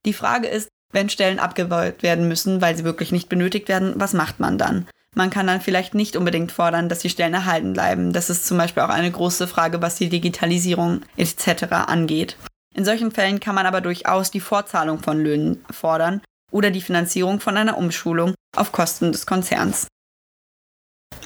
Die 0.05 0.13
Frage 0.13 0.47
ist, 0.47 0.69
wenn 0.93 1.09
Stellen 1.09 1.39
abgebaut 1.39 2.03
werden 2.03 2.29
müssen, 2.29 2.61
weil 2.61 2.77
sie 2.77 2.85
wirklich 2.85 3.13
nicht 3.13 3.29
benötigt 3.29 3.69
werden, 3.69 3.95
was 3.97 4.13
macht 4.13 4.41
man 4.41 4.59
dann? 4.59 4.87
Man 5.15 5.31
kann 5.31 5.47
dann 5.47 5.61
vielleicht 5.61 5.95
nicht 5.95 6.17
unbedingt 6.17 6.53
fordern, 6.53 6.89
dass 6.89 7.01
die 7.01 7.11
Stellen 7.11 7.35
erhalten 7.35 7.73
bleiben. 7.73 8.13
Das 8.13 8.31
ist 8.31 8.47
zum 8.47 8.57
Beispiel 8.57 8.83
auch 8.83 8.89
eine 8.89 9.11
große 9.11 9.47
Frage, 9.47 9.83
was 9.83 9.97
die 9.97 10.09
Digitalisierung 10.09 11.03
etc. 11.17 11.65
angeht. 11.87 12.37
In 12.75 12.85
solchen 12.85 13.11
Fällen 13.11 13.41
kann 13.41 13.55
man 13.55 13.67
aber 13.67 13.81
durchaus 13.81 14.31
die 14.31 14.41
Fortzahlung 14.41 15.01
von 15.01 15.23
Löhnen 15.23 15.65
fordern 15.71 16.23
oder 16.51 16.71
die 16.71 16.81
Finanzierung 16.81 17.41
von 17.41 17.57
einer 17.57 17.77
Umschulung 17.77 18.35
auf 18.57 18.73
Kosten 18.73 19.13
des 19.13 19.27
Konzerns. 19.27 19.89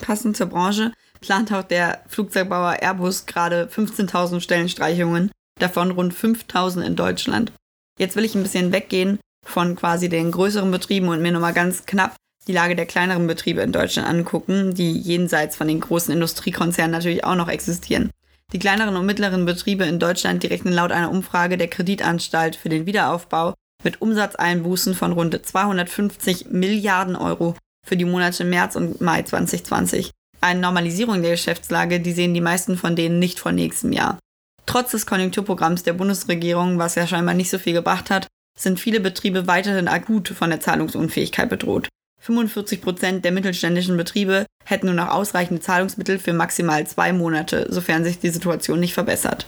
Passend 0.00 0.36
zur 0.36 0.46
Branche 0.46 0.92
plant 1.20 1.52
auch 1.52 1.62
der 1.62 2.02
Flugzeugbauer 2.08 2.82
Airbus 2.82 3.26
gerade 3.26 3.68
15.000 3.72 4.40
Stellenstreichungen, 4.40 5.30
davon 5.58 5.90
rund 5.90 6.14
5.000 6.14 6.82
in 6.82 6.96
Deutschland. 6.96 7.52
Jetzt 7.98 8.16
will 8.16 8.24
ich 8.24 8.34
ein 8.34 8.42
bisschen 8.42 8.72
weggehen 8.72 9.18
von 9.44 9.76
quasi 9.76 10.08
den 10.08 10.30
größeren 10.32 10.70
Betrieben 10.70 11.08
und 11.08 11.22
mir 11.22 11.32
nochmal 11.32 11.54
ganz 11.54 11.86
knapp 11.86 12.16
die 12.46 12.52
Lage 12.52 12.76
der 12.76 12.86
kleineren 12.86 13.26
Betriebe 13.26 13.62
in 13.62 13.72
Deutschland 13.72 14.08
angucken, 14.08 14.74
die 14.74 14.92
jenseits 14.92 15.56
von 15.56 15.66
den 15.66 15.80
großen 15.80 16.12
Industriekonzernen 16.12 16.92
natürlich 16.92 17.24
auch 17.24 17.34
noch 17.34 17.48
existieren. 17.48 18.10
Die 18.52 18.58
kleineren 18.58 18.96
und 18.96 19.06
mittleren 19.06 19.44
Betriebe 19.44 19.84
in 19.84 19.98
Deutschland, 19.98 20.42
die 20.42 20.46
rechnen 20.46 20.72
laut 20.72 20.92
einer 20.92 21.10
Umfrage 21.10 21.56
der 21.56 21.68
Kreditanstalt 21.68 22.56
für 22.56 22.68
den 22.68 22.86
Wiederaufbau 22.86 23.54
mit 23.82 24.00
Umsatzeinbußen 24.00 24.94
von 24.94 25.12
rund 25.12 25.44
250 25.44 26.50
Milliarden 26.50 27.16
Euro 27.16 27.56
für 27.86 27.96
die 27.96 28.04
Monate 28.04 28.44
März 28.44 28.76
und 28.76 29.00
Mai 29.00 29.22
2020. 29.22 30.10
Eine 30.40 30.60
Normalisierung 30.60 31.22
der 31.22 31.32
Geschäftslage, 31.32 32.00
die 32.00 32.12
sehen 32.12 32.34
die 32.34 32.40
meisten 32.40 32.76
von 32.76 32.94
denen 32.94 33.18
nicht 33.18 33.38
vor 33.38 33.52
nächstem 33.52 33.92
Jahr. 33.92 34.18
Trotz 34.66 34.90
des 34.92 35.06
Konjunkturprogramms 35.06 35.84
der 35.84 35.92
Bundesregierung, 35.92 36.78
was 36.78 36.96
ja 36.96 37.06
scheinbar 37.06 37.34
nicht 37.34 37.50
so 37.50 37.58
viel 37.58 37.72
gebracht 37.72 38.10
hat, 38.10 38.26
sind 38.58 38.80
viele 38.80 39.00
Betriebe 39.00 39.46
weiterhin 39.46 39.88
akut 39.88 40.28
von 40.28 40.50
der 40.50 40.60
Zahlungsunfähigkeit 40.60 41.48
bedroht. 41.48 41.88
45 42.20 42.82
Prozent 42.82 43.24
der 43.24 43.32
mittelständischen 43.32 43.96
Betriebe 43.96 44.46
hätten 44.64 44.86
nur 44.86 44.94
noch 44.94 45.08
ausreichende 45.08 45.62
Zahlungsmittel 45.62 46.18
für 46.18 46.32
maximal 46.32 46.86
zwei 46.86 47.12
Monate, 47.12 47.66
sofern 47.70 48.04
sich 48.04 48.18
die 48.18 48.30
Situation 48.30 48.80
nicht 48.80 48.94
verbessert. 48.94 49.46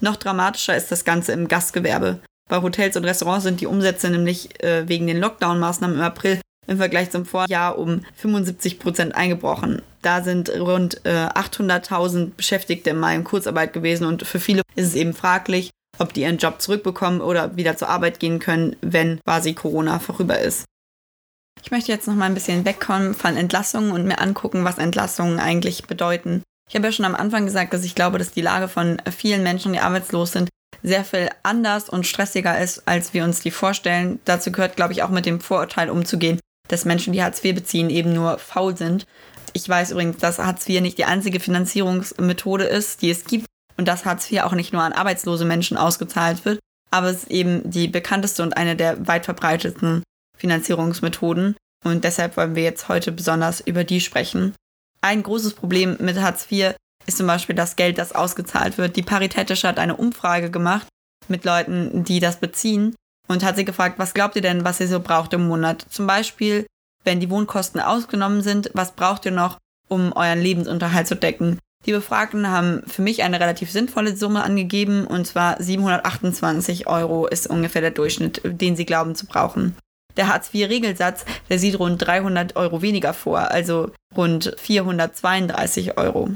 Noch 0.00 0.16
dramatischer 0.16 0.76
ist 0.76 0.90
das 0.90 1.04
Ganze 1.04 1.32
im 1.32 1.48
Gastgewerbe. 1.48 2.20
Bei 2.48 2.62
Hotels 2.62 2.96
und 2.96 3.04
Restaurants 3.04 3.44
sind 3.44 3.60
die 3.60 3.66
Umsätze 3.66 4.10
nämlich 4.10 4.62
äh, 4.62 4.88
wegen 4.88 5.06
den 5.06 5.20
Lockdown-Maßnahmen 5.20 5.96
im 5.96 6.02
April 6.02 6.40
im 6.66 6.78
Vergleich 6.78 7.10
zum 7.10 7.24
Vorjahr 7.24 7.78
um 7.78 8.02
75 8.16 8.78
Prozent 8.78 9.14
eingebrochen. 9.14 9.82
Da 10.02 10.22
sind 10.22 10.50
rund 10.50 11.04
äh, 11.04 11.26
800.000 11.26 12.32
Beschäftigte 12.36 12.90
im 12.90 13.00
Mai 13.00 13.14
in 13.16 13.24
Kurzarbeit 13.24 13.72
gewesen 13.72 14.06
und 14.06 14.26
für 14.26 14.38
viele 14.38 14.62
ist 14.76 14.88
es 14.88 14.94
eben 14.94 15.14
fraglich, 15.14 15.70
ob 15.98 16.12
die 16.12 16.22
ihren 16.22 16.38
Job 16.38 16.60
zurückbekommen 16.60 17.20
oder 17.20 17.56
wieder 17.56 17.76
zur 17.76 17.88
Arbeit 17.88 18.20
gehen 18.20 18.38
können, 18.38 18.76
wenn 18.80 19.20
quasi 19.24 19.54
Corona 19.54 19.98
vorüber 19.98 20.38
ist. 20.38 20.64
Ich 21.62 21.70
möchte 21.70 21.92
jetzt 21.92 22.06
noch 22.06 22.14
mal 22.14 22.26
ein 22.26 22.34
bisschen 22.34 22.64
wegkommen 22.64 23.14
von 23.14 23.36
Entlassungen 23.36 23.92
und 23.92 24.06
mir 24.06 24.20
angucken, 24.20 24.64
was 24.64 24.78
Entlassungen 24.78 25.38
eigentlich 25.38 25.84
bedeuten. 25.84 26.42
Ich 26.68 26.76
habe 26.76 26.86
ja 26.86 26.92
schon 26.92 27.04
am 27.04 27.14
Anfang 27.14 27.46
gesagt, 27.46 27.72
dass 27.72 27.84
ich 27.84 27.94
glaube, 27.94 28.18
dass 28.18 28.30
die 28.30 28.42
Lage 28.42 28.68
von 28.68 29.00
vielen 29.10 29.42
Menschen, 29.42 29.72
die 29.72 29.80
arbeitslos 29.80 30.32
sind, 30.32 30.48
sehr 30.82 31.04
viel 31.04 31.28
anders 31.42 31.88
und 31.88 32.06
stressiger 32.06 32.58
ist, 32.58 32.86
als 32.86 33.14
wir 33.14 33.24
uns 33.24 33.40
die 33.40 33.50
vorstellen. 33.50 34.20
Dazu 34.24 34.52
gehört, 34.52 34.76
glaube 34.76 34.92
ich, 34.92 35.02
auch 35.02 35.10
mit 35.10 35.26
dem 35.26 35.40
Vorurteil 35.40 35.90
umzugehen, 35.90 36.38
dass 36.68 36.84
Menschen, 36.84 37.12
die 37.12 37.22
Hartz 37.22 37.42
IV 37.42 37.54
beziehen, 37.54 37.90
eben 37.90 38.12
nur 38.12 38.38
faul 38.38 38.76
sind. 38.76 39.06
Ich 39.54 39.68
weiß 39.68 39.92
übrigens, 39.92 40.18
dass 40.18 40.38
Hartz 40.38 40.68
IV 40.68 40.82
nicht 40.82 40.98
die 40.98 41.06
einzige 41.06 41.40
Finanzierungsmethode 41.40 42.64
ist, 42.64 43.02
die 43.02 43.10
es 43.10 43.24
gibt 43.24 43.46
und 43.76 43.88
dass 43.88 44.04
Hartz 44.04 44.30
IV 44.30 44.42
auch 44.42 44.52
nicht 44.52 44.72
nur 44.72 44.82
an 44.82 44.92
arbeitslose 44.92 45.46
Menschen 45.46 45.76
ausgezahlt 45.76 46.44
wird, 46.44 46.60
aber 46.90 47.08
es 47.08 47.24
ist 47.24 47.30
eben 47.30 47.68
die 47.68 47.88
bekannteste 47.88 48.42
und 48.42 48.56
eine 48.56 48.76
der 48.76 49.08
weit 49.08 49.24
verbreitetsten 49.24 50.02
Finanzierungsmethoden. 50.38 51.56
Und 51.84 52.04
deshalb 52.04 52.36
wollen 52.36 52.54
wir 52.54 52.62
jetzt 52.62 52.88
heute 52.88 53.12
besonders 53.12 53.60
über 53.60 53.84
die 53.84 54.00
sprechen. 54.00 54.54
Ein 55.00 55.22
großes 55.22 55.54
Problem 55.54 55.96
mit 56.00 56.20
Hartz 56.20 56.50
IV 56.50 56.74
ist 57.06 57.18
zum 57.18 57.26
Beispiel 57.26 57.54
das 57.54 57.76
Geld, 57.76 57.98
das 57.98 58.14
ausgezahlt 58.14 58.78
wird. 58.78 58.96
Die 58.96 59.02
Paritätische 59.02 59.68
hat 59.68 59.78
eine 59.78 59.96
Umfrage 59.96 60.50
gemacht 60.50 60.86
mit 61.28 61.44
Leuten, 61.44 62.04
die 62.04 62.20
das 62.20 62.36
beziehen 62.36 62.94
und 63.28 63.44
hat 63.44 63.56
sie 63.56 63.64
gefragt, 63.64 63.98
was 63.98 64.14
glaubt 64.14 64.36
ihr 64.36 64.42
denn, 64.42 64.64
was 64.64 64.80
ihr 64.80 64.88
so 64.88 65.00
braucht 65.00 65.32
im 65.32 65.46
Monat? 65.46 65.86
Zum 65.88 66.06
Beispiel, 66.06 66.66
wenn 67.04 67.20
die 67.20 67.30
Wohnkosten 67.30 67.80
ausgenommen 67.80 68.42
sind, 68.42 68.70
was 68.74 68.92
braucht 68.92 69.24
ihr 69.24 69.32
noch, 69.32 69.58
um 69.88 70.12
euren 70.12 70.40
Lebensunterhalt 70.40 71.06
zu 71.06 71.14
decken? 71.14 71.58
Die 71.86 71.92
Befragten 71.92 72.50
haben 72.50 72.82
für 72.86 73.02
mich 73.02 73.22
eine 73.22 73.38
relativ 73.38 73.70
sinnvolle 73.70 74.16
Summe 74.16 74.42
angegeben, 74.42 75.06
und 75.06 75.26
zwar 75.26 75.62
728 75.62 76.88
Euro 76.88 77.26
ist 77.26 77.46
ungefähr 77.46 77.80
der 77.80 77.92
Durchschnitt, 77.92 78.42
den 78.44 78.74
sie 78.74 78.84
glauben 78.84 79.14
zu 79.14 79.26
brauchen. 79.26 79.76
Der 80.18 80.28
Hartz-IV-Regelsatz, 80.28 81.24
der 81.48 81.58
sieht 81.58 81.78
rund 81.78 82.04
300 82.04 82.56
Euro 82.56 82.82
weniger 82.82 83.14
vor, 83.14 83.50
also 83.52 83.92
rund 84.16 84.54
432 84.58 85.96
Euro. 85.96 86.30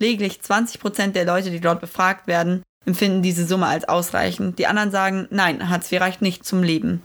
Lediglich 0.00 0.40
20 0.40 0.80
Prozent 0.80 1.16
der 1.16 1.24
Leute, 1.24 1.50
die 1.50 1.60
dort 1.60 1.80
befragt 1.80 2.28
werden, 2.28 2.62
empfinden 2.86 3.20
diese 3.20 3.44
Summe 3.44 3.66
als 3.66 3.88
ausreichend. 3.88 4.60
Die 4.60 4.68
anderen 4.68 4.92
sagen, 4.92 5.26
nein, 5.30 5.68
Hartz 5.68 5.90
IV 5.90 6.00
reicht 6.00 6.22
nicht 6.22 6.44
zum 6.44 6.62
Leben. 6.62 7.02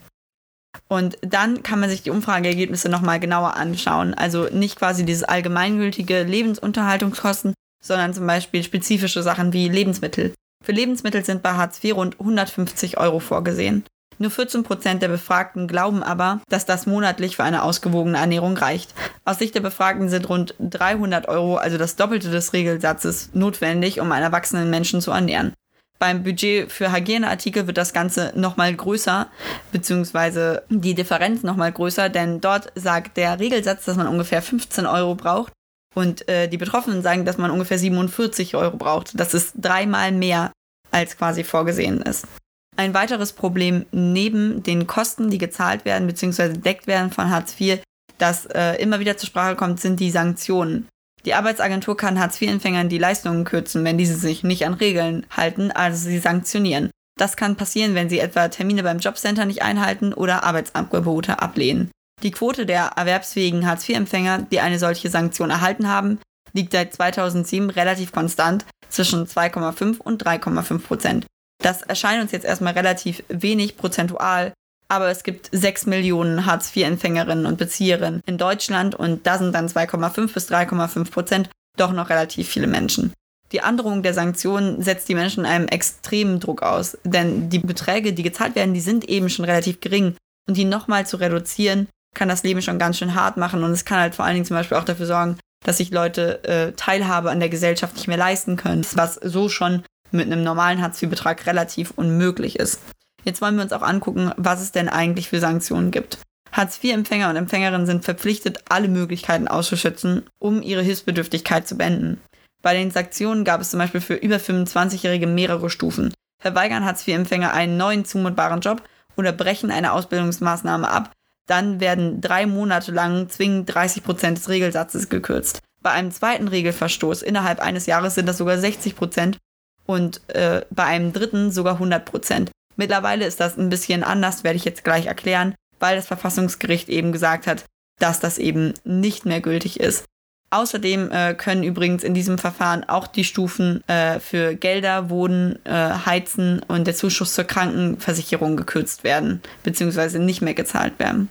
Und 0.87 1.17
dann 1.21 1.63
kann 1.63 1.79
man 1.79 1.89
sich 1.89 2.03
die 2.03 2.11
Umfrageergebnisse 2.11 2.89
nochmal 2.89 3.19
genauer 3.19 3.55
anschauen. 3.55 4.13
Also 4.13 4.47
nicht 4.51 4.77
quasi 4.77 5.05
dieses 5.05 5.23
allgemeingültige 5.23 6.23
Lebensunterhaltungskosten, 6.23 7.53
sondern 7.83 8.13
zum 8.13 8.27
Beispiel 8.27 8.63
spezifische 8.63 9.23
Sachen 9.23 9.53
wie 9.53 9.67
Lebensmittel. 9.67 10.33
Für 10.63 10.71
Lebensmittel 10.71 11.25
sind 11.25 11.43
bei 11.43 11.53
Hartz 11.53 11.83
IV 11.83 11.95
rund 11.95 12.19
150 12.19 12.97
Euro 12.97 13.19
vorgesehen. 13.19 13.83
Nur 14.19 14.31
14 14.31 14.63
Prozent 14.63 15.01
der 15.01 15.07
Befragten 15.07 15.67
glauben 15.67 16.03
aber, 16.03 16.41
dass 16.49 16.65
das 16.65 16.85
monatlich 16.85 17.35
für 17.35 17.43
eine 17.43 17.63
ausgewogene 17.63 18.17
Ernährung 18.17 18.57
reicht. 18.57 18.93
Aus 19.25 19.39
Sicht 19.39 19.55
der 19.55 19.61
Befragten 19.61 20.09
sind 20.09 20.29
rund 20.29 20.55
300 20.59 21.27
Euro, 21.27 21.57
also 21.57 21.77
das 21.77 21.95
Doppelte 21.95 22.29
des 22.29 22.53
Regelsatzes, 22.53 23.29
notwendig, 23.33 23.99
um 23.99 24.11
einen 24.11 24.23
erwachsenen 24.23 24.69
Menschen 24.69 25.01
zu 25.01 25.11
ernähren. 25.11 25.53
Beim 25.99 26.23
Budget 26.23 26.71
für 26.71 26.91
Hygieneartikel 26.91 27.65
wird 27.65 27.77
das 27.77 27.93
Ganze 27.93 28.33
nochmal 28.35 28.73
größer, 28.75 29.27
beziehungsweise 29.71 30.63
die 30.69 30.95
Differenz 30.95 31.43
nochmal 31.43 31.71
größer, 31.71 32.09
denn 32.09 32.41
dort 32.41 32.71
sagt 32.75 33.15
der 33.15 33.39
Regelsatz, 33.39 33.85
dass 33.85 33.95
man 33.95 34.07
ungefähr 34.07 34.41
15 34.41 34.85
Euro 34.85 35.15
braucht 35.15 35.53
und 35.95 36.27
äh, 36.27 36.47
die 36.47 36.57
Betroffenen 36.57 37.01
sagen, 37.03 37.23
dass 37.23 37.37
man 37.37 37.51
ungefähr 37.51 37.79
47 37.79 38.55
Euro 38.55 38.75
braucht. 38.75 39.17
Das 39.17 39.33
ist 39.33 39.53
dreimal 39.55 40.11
mehr, 40.11 40.51
als 40.91 41.17
quasi 41.17 41.43
vorgesehen 41.43 42.01
ist. 42.01 42.27
Ein 42.75 42.93
weiteres 42.93 43.33
Problem 43.33 43.85
neben 43.91 44.63
den 44.63 44.87
Kosten, 44.87 45.29
die 45.29 45.37
gezahlt 45.37 45.85
werden 45.85 46.07
bzw. 46.07 46.53
deckt 46.53 46.87
werden 46.87 47.11
von 47.11 47.29
Hartz 47.29 47.59
IV, 47.59 47.81
das 48.17 48.45
äh, 48.45 48.81
immer 48.81 48.99
wieder 48.99 49.17
zur 49.17 49.27
Sprache 49.27 49.55
kommt, 49.55 49.79
sind 49.79 49.99
die 49.99 50.11
Sanktionen. 50.11 50.87
Die 51.25 51.33
Arbeitsagentur 51.33 51.95
kann 51.95 52.19
Hartz-IV-Empfängern 52.19 52.89
die 52.89 52.97
Leistungen 52.97 53.45
kürzen, 53.45 53.85
wenn 53.85 53.97
diese 53.97 54.15
sich 54.15 54.43
nicht 54.43 54.65
an 54.65 54.73
Regeln 54.73 55.25
halten, 55.29 55.71
also 55.71 55.97
sie 55.97 56.19
sanktionieren. 56.19 56.89
Das 57.17 57.37
kann 57.37 57.55
passieren, 57.55 57.95
wenn 57.95 58.09
sie 58.09 58.19
etwa 58.19 58.49
Termine 58.49 58.83
beim 58.83 58.99
Jobcenter 58.99 59.45
nicht 59.45 59.61
einhalten 59.61 60.13
oder 60.13 60.43
Arbeitsangebote 60.43 61.41
ablehnen. 61.41 61.91
Die 62.23 62.31
Quote 62.31 62.65
der 62.65 62.91
erwerbsfähigen 62.95 63.65
Hartz-IV-Empfänger, 63.65 64.47
die 64.51 64.59
eine 64.59 64.79
solche 64.79 65.09
Sanktion 65.09 65.49
erhalten 65.49 65.87
haben, 65.87 66.19
liegt 66.53 66.73
seit 66.73 66.93
2007 66.93 67.69
relativ 67.69 68.11
konstant 68.11 68.65
zwischen 68.89 69.25
2,5 69.25 69.99
und 69.99 70.25
3,5 70.25 70.79
Prozent. 70.79 71.25
Das 71.63 71.81
erscheint 71.81 72.21
uns 72.21 72.33
jetzt 72.33 72.45
erstmal 72.45 72.73
relativ 72.73 73.23
wenig 73.29 73.77
prozentual, 73.77 74.53
aber 74.89 75.09
es 75.09 75.23
gibt 75.23 75.49
6 75.53 75.85
Millionen 75.85 76.45
Hartz-IV-Empfängerinnen 76.45 77.45
und 77.45 77.57
Bezieherinnen 77.57 78.21
in 78.25 78.37
Deutschland 78.37 78.95
und 78.95 79.25
da 79.25 79.37
sind 79.37 79.55
dann 79.55 79.69
2,5 79.69 80.33
bis 80.33 80.51
3,5 80.51 81.09
Prozent 81.09 81.49
doch 81.77 81.93
noch 81.93 82.09
relativ 82.09 82.49
viele 82.49 82.67
Menschen. 82.67 83.13
Die 83.53 83.61
Androhung 83.61 84.03
der 84.03 84.13
Sanktionen 84.13 84.81
setzt 84.81 85.07
die 85.07 85.15
Menschen 85.15 85.45
einem 85.45 85.67
extremen 85.67 86.41
Druck 86.41 86.63
aus, 86.63 86.97
denn 87.05 87.49
die 87.49 87.59
Beträge, 87.59 88.11
die 88.11 88.23
gezahlt 88.23 88.55
werden, 88.55 88.73
die 88.73 88.81
sind 88.81 89.07
eben 89.07 89.29
schon 89.29 89.45
relativ 89.45 89.79
gering 89.79 90.17
und 90.49 90.57
die 90.57 90.65
nochmal 90.65 91.07
zu 91.07 91.15
reduzieren, 91.15 91.87
kann 92.13 92.27
das 92.27 92.43
Leben 92.43 92.61
schon 92.61 92.77
ganz 92.77 92.97
schön 92.97 93.15
hart 93.15 93.37
machen 93.37 93.63
und 93.63 93.71
es 93.71 93.85
kann 93.85 93.99
halt 93.99 94.15
vor 94.15 94.25
allen 94.25 94.33
Dingen 94.33 94.45
zum 94.45 94.57
Beispiel 94.57 94.77
auch 94.77 94.83
dafür 94.83 95.05
sorgen, 95.05 95.37
dass 95.65 95.77
sich 95.77 95.91
Leute 95.91 96.43
äh, 96.43 96.73
Teilhabe 96.73 97.31
an 97.31 97.39
der 97.39 97.47
Gesellschaft 97.47 97.95
nicht 97.95 98.09
mehr 98.09 98.17
leisten 98.17 98.57
können, 98.57 98.85
was 98.95 99.15
so 99.15 99.47
schon 99.47 99.83
mit 100.13 100.25
einem 100.25 100.43
normalen 100.43 100.81
Hartz-IV-Betrag 100.81 101.45
relativ 101.45 101.91
unmöglich 101.95 102.57
ist. 102.59 102.79
Jetzt 103.23 103.41
wollen 103.41 103.55
wir 103.55 103.63
uns 103.63 103.73
auch 103.73 103.81
angucken, 103.81 104.31
was 104.37 104.61
es 104.61 104.71
denn 104.71 104.89
eigentlich 104.89 105.29
für 105.29 105.39
Sanktionen 105.39 105.91
gibt. 105.91 106.17
Hartz-IV-Empfänger 106.51 107.29
und 107.29 107.35
Empfängerinnen 107.35 107.87
sind 107.87 108.05
verpflichtet, 108.05 108.59
alle 108.69 108.87
Möglichkeiten 108.87 109.47
auszuschützen, 109.47 110.23
um 110.39 110.61
ihre 110.61 110.81
Hilfsbedürftigkeit 110.81 111.67
zu 111.67 111.77
beenden. 111.77 112.21
Bei 112.61 112.73
den 112.73 112.91
Sanktionen 112.91 113.43
gab 113.43 113.59
es 113.59 113.71
zum 113.71 113.79
Beispiel 113.79 114.01
für 114.01 114.13
über 114.13 114.37
25-Jährige 114.37 115.27
mehrere 115.27 115.69
Stufen. 115.69 116.13
Verweigern 116.39 116.85
Hartz-IV-Empfänger 116.85 117.53
einen 117.53 117.77
neuen 117.77 118.05
zumutbaren 118.05 118.61
Job 118.61 118.83
oder 119.17 119.31
brechen 119.31 119.71
eine 119.71 119.93
Ausbildungsmaßnahme 119.93 120.89
ab, 120.89 121.11
dann 121.47 121.79
werden 121.79 122.21
drei 122.21 122.45
Monate 122.45 122.91
lang 122.91 123.29
zwingend 123.29 123.73
30 123.73 124.03
Prozent 124.03 124.37
des 124.37 124.49
Regelsatzes 124.49 125.09
gekürzt. 125.09 125.61
Bei 125.81 125.91
einem 125.91 126.11
zweiten 126.11 126.47
Regelverstoß 126.47 127.21
innerhalb 127.21 127.59
eines 127.59 127.85
Jahres 127.85 128.15
sind 128.15 128.27
das 128.27 128.37
sogar 128.37 128.57
60 128.57 128.95
Prozent 128.95 129.37
und 129.85 130.21
äh, 130.29 130.61
bei 130.69 130.83
einem 130.83 131.13
dritten 131.13 131.51
sogar 131.51 131.73
100 131.73 132.05
Prozent. 132.05 132.51
Mittlerweile 132.75 133.25
ist 133.25 133.39
das 133.39 133.57
ein 133.57 133.69
bisschen 133.69 134.03
anders, 134.03 134.43
werde 134.43 134.57
ich 134.57 134.65
jetzt 134.65 134.83
gleich 134.83 135.05
erklären, 135.05 135.55
weil 135.79 135.95
das 135.95 136.07
Verfassungsgericht 136.07 136.89
eben 136.89 137.11
gesagt 137.11 137.47
hat, 137.47 137.65
dass 137.99 138.19
das 138.19 138.37
eben 138.37 138.73
nicht 138.83 139.25
mehr 139.25 139.41
gültig 139.41 139.79
ist. 139.79 140.05
Außerdem 140.49 141.11
äh, 141.11 141.33
können 141.33 141.63
übrigens 141.63 142.03
in 142.03 142.13
diesem 142.13 142.37
Verfahren 142.37 142.83
auch 142.87 143.07
die 143.07 143.23
Stufen 143.23 143.83
äh, 143.87 144.19
für 144.19 144.53
Gelder, 144.53 145.09
Wohnen, 145.09 145.57
äh, 145.65 145.71
Heizen 146.05 146.61
und 146.67 146.85
der 146.85 146.93
Zuschuss 146.93 147.33
zur 147.33 147.45
Krankenversicherung 147.45 148.55
gekürzt 148.55 149.03
werden, 149.03 149.41
beziehungsweise 149.63 150.19
nicht 150.19 150.41
mehr 150.41 150.53
gezahlt 150.53 150.99
werden. 150.99 151.29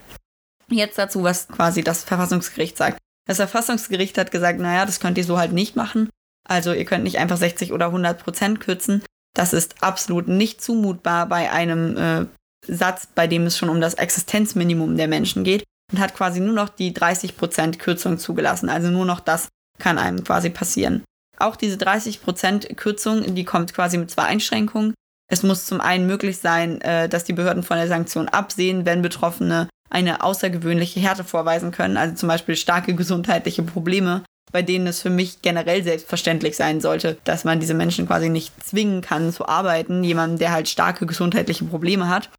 Jetzt 0.68 0.98
dazu, 0.98 1.22
was 1.22 1.46
quasi 1.46 1.84
das 1.84 2.02
Verfassungsgericht 2.02 2.76
sagt. 2.76 2.98
Das 3.28 3.36
Verfassungsgericht 3.36 4.18
hat 4.18 4.32
gesagt, 4.32 4.58
naja, 4.58 4.86
das 4.86 4.98
könnt 4.98 5.18
ihr 5.18 5.24
so 5.24 5.38
halt 5.38 5.52
nicht 5.52 5.76
machen. 5.76 6.08
Also 6.48 6.72
ihr 6.72 6.84
könnt 6.84 7.04
nicht 7.04 7.18
einfach 7.18 7.36
60 7.36 7.72
oder 7.72 7.86
100 7.86 8.22
Prozent 8.22 8.60
kürzen. 8.60 9.02
Das 9.34 9.52
ist 9.52 9.82
absolut 9.82 10.28
nicht 10.28 10.62
zumutbar 10.62 11.26
bei 11.26 11.50
einem 11.50 11.96
äh, 11.96 12.26
Satz, 12.66 13.08
bei 13.14 13.26
dem 13.26 13.46
es 13.46 13.56
schon 13.56 13.68
um 13.68 13.80
das 13.80 13.94
Existenzminimum 13.94 14.96
der 14.96 15.08
Menschen 15.08 15.44
geht 15.44 15.64
und 15.92 16.00
hat 16.00 16.14
quasi 16.14 16.40
nur 16.40 16.54
noch 16.54 16.68
die 16.68 16.92
30 16.92 17.36
Prozent 17.36 17.78
Kürzung 17.78 18.18
zugelassen. 18.18 18.68
Also 18.68 18.88
nur 18.88 19.06
noch 19.06 19.20
das 19.20 19.48
kann 19.78 19.98
einem 19.98 20.22
quasi 20.22 20.50
passieren. 20.50 21.02
Auch 21.38 21.56
diese 21.56 21.76
30 21.76 22.22
Prozent 22.22 22.76
Kürzung, 22.76 23.34
die 23.34 23.44
kommt 23.44 23.74
quasi 23.74 23.98
mit 23.98 24.10
zwei 24.10 24.24
Einschränkungen. 24.24 24.94
Es 25.30 25.42
muss 25.42 25.66
zum 25.66 25.80
einen 25.80 26.06
möglich 26.06 26.38
sein, 26.38 26.80
äh, 26.82 27.08
dass 27.08 27.24
die 27.24 27.32
Behörden 27.32 27.62
von 27.62 27.78
der 27.78 27.88
Sanktion 27.88 28.28
absehen, 28.28 28.84
wenn 28.84 29.02
Betroffene 29.02 29.68
eine 29.88 30.22
außergewöhnliche 30.22 31.00
Härte 31.00 31.24
vorweisen 31.24 31.70
können, 31.70 31.96
also 31.96 32.14
zum 32.14 32.28
Beispiel 32.28 32.56
starke 32.56 32.94
gesundheitliche 32.94 33.62
Probleme 33.62 34.22
bei 34.50 34.62
denen 34.62 34.86
es 34.86 35.00
für 35.00 35.10
mich 35.10 35.42
generell 35.42 35.82
selbstverständlich 35.82 36.56
sein 36.56 36.80
sollte, 36.80 37.18
dass 37.24 37.44
man 37.44 37.60
diese 37.60 37.74
Menschen 37.74 38.06
quasi 38.06 38.28
nicht 38.28 38.52
zwingen 38.64 39.00
kann 39.00 39.32
zu 39.32 39.46
arbeiten, 39.46 40.02
jemanden, 40.04 40.38
der 40.38 40.52
halt 40.52 40.68
starke 40.68 41.06
gesundheitliche 41.06 41.64
Probleme 41.64 42.08
hat. 42.08 42.30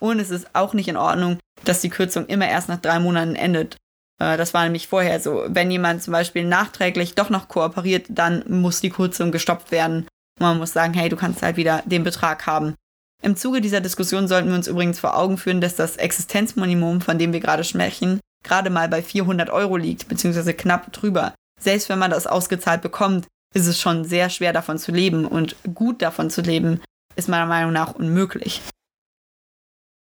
Und 0.00 0.20
es 0.20 0.30
ist 0.30 0.48
auch 0.54 0.74
nicht 0.74 0.88
in 0.88 0.96
Ordnung, 0.96 1.38
dass 1.64 1.80
die 1.80 1.88
Kürzung 1.88 2.26
immer 2.26 2.48
erst 2.48 2.68
nach 2.68 2.80
drei 2.80 2.98
Monaten 2.98 3.34
endet. 3.34 3.76
Äh, 4.20 4.36
das 4.36 4.54
war 4.54 4.64
nämlich 4.64 4.88
vorher 4.88 5.20
so. 5.20 5.44
Wenn 5.48 5.70
jemand 5.70 6.02
zum 6.02 6.12
Beispiel 6.12 6.44
nachträglich 6.44 7.14
doch 7.14 7.30
noch 7.30 7.48
kooperiert, 7.48 8.06
dann 8.08 8.44
muss 8.48 8.80
die 8.80 8.90
Kürzung 8.90 9.32
gestoppt 9.32 9.70
werden. 9.70 10.06
Man 10.38 10.58
muss 10.58 10.72
sagen, 10.72 10.94
hey, 10.94 11.08
du 11.08 11.16
kannst 11.16 11.42
halt 11.42 11.56
wieder 11.56 11.82
den 11.86 12.04
Betrag 12.04 12.46
haben. 12.46 12.74
Im 13.22 13.36
Zuge 13.36 13.62
dieser 13.62 13.80
Diskussion 13.80 14.28
sollten 14.28 14.48
wir 14.48 14.54
uns 14.54 14.68
übrigens 14.68 15.00
vor 15.00 15.16
Augen 15.16 15.38
führen, 15.38 15.62
dass 15.62 15.74
das 15.74 15.96
Existenzminimum, 15.96 17.00
von 17.00 17.18
dem 17.18 17.32
wir 17.32 17.40
gerade 17.40 17.64
sprechen, 17.64 18.20
gerade 18.44 18.68
mal 18.68 18.88
bei 18.88 19.02
400 19.02 19.48
Euro 19.48 19.78
liegt, 19.78 20.08
beziehungsweise 20.08 20.52
knapp 20.52 20.92
drüber. 20.92 21.34
Selbst 21.60 21.88
wenn 21.88 21.98
man 21.98 22.10
das 22.10 22.26
ausgezahlt 22.26 22.82
bekommt, 22.82 23.26
ist 23.54 23.66
es 23.66 23.80
schon 23.80 24.04
sehr 24.04 24.30
schwer 24.30 24.52
davon 24.52 24.78
zu 24.78 24.92
leben 24.92 25.24
und 25.24 25.56
gut 25.74 26.02
davon 26.02 26.30
zu 26.30 26.42
leben, 26.42 26.80
ist 27.16 27.28
meiner 27.28 27.46
Meinung 27.46 27.72
nach 27.72 27.94
unmöglich. 27.94 28.62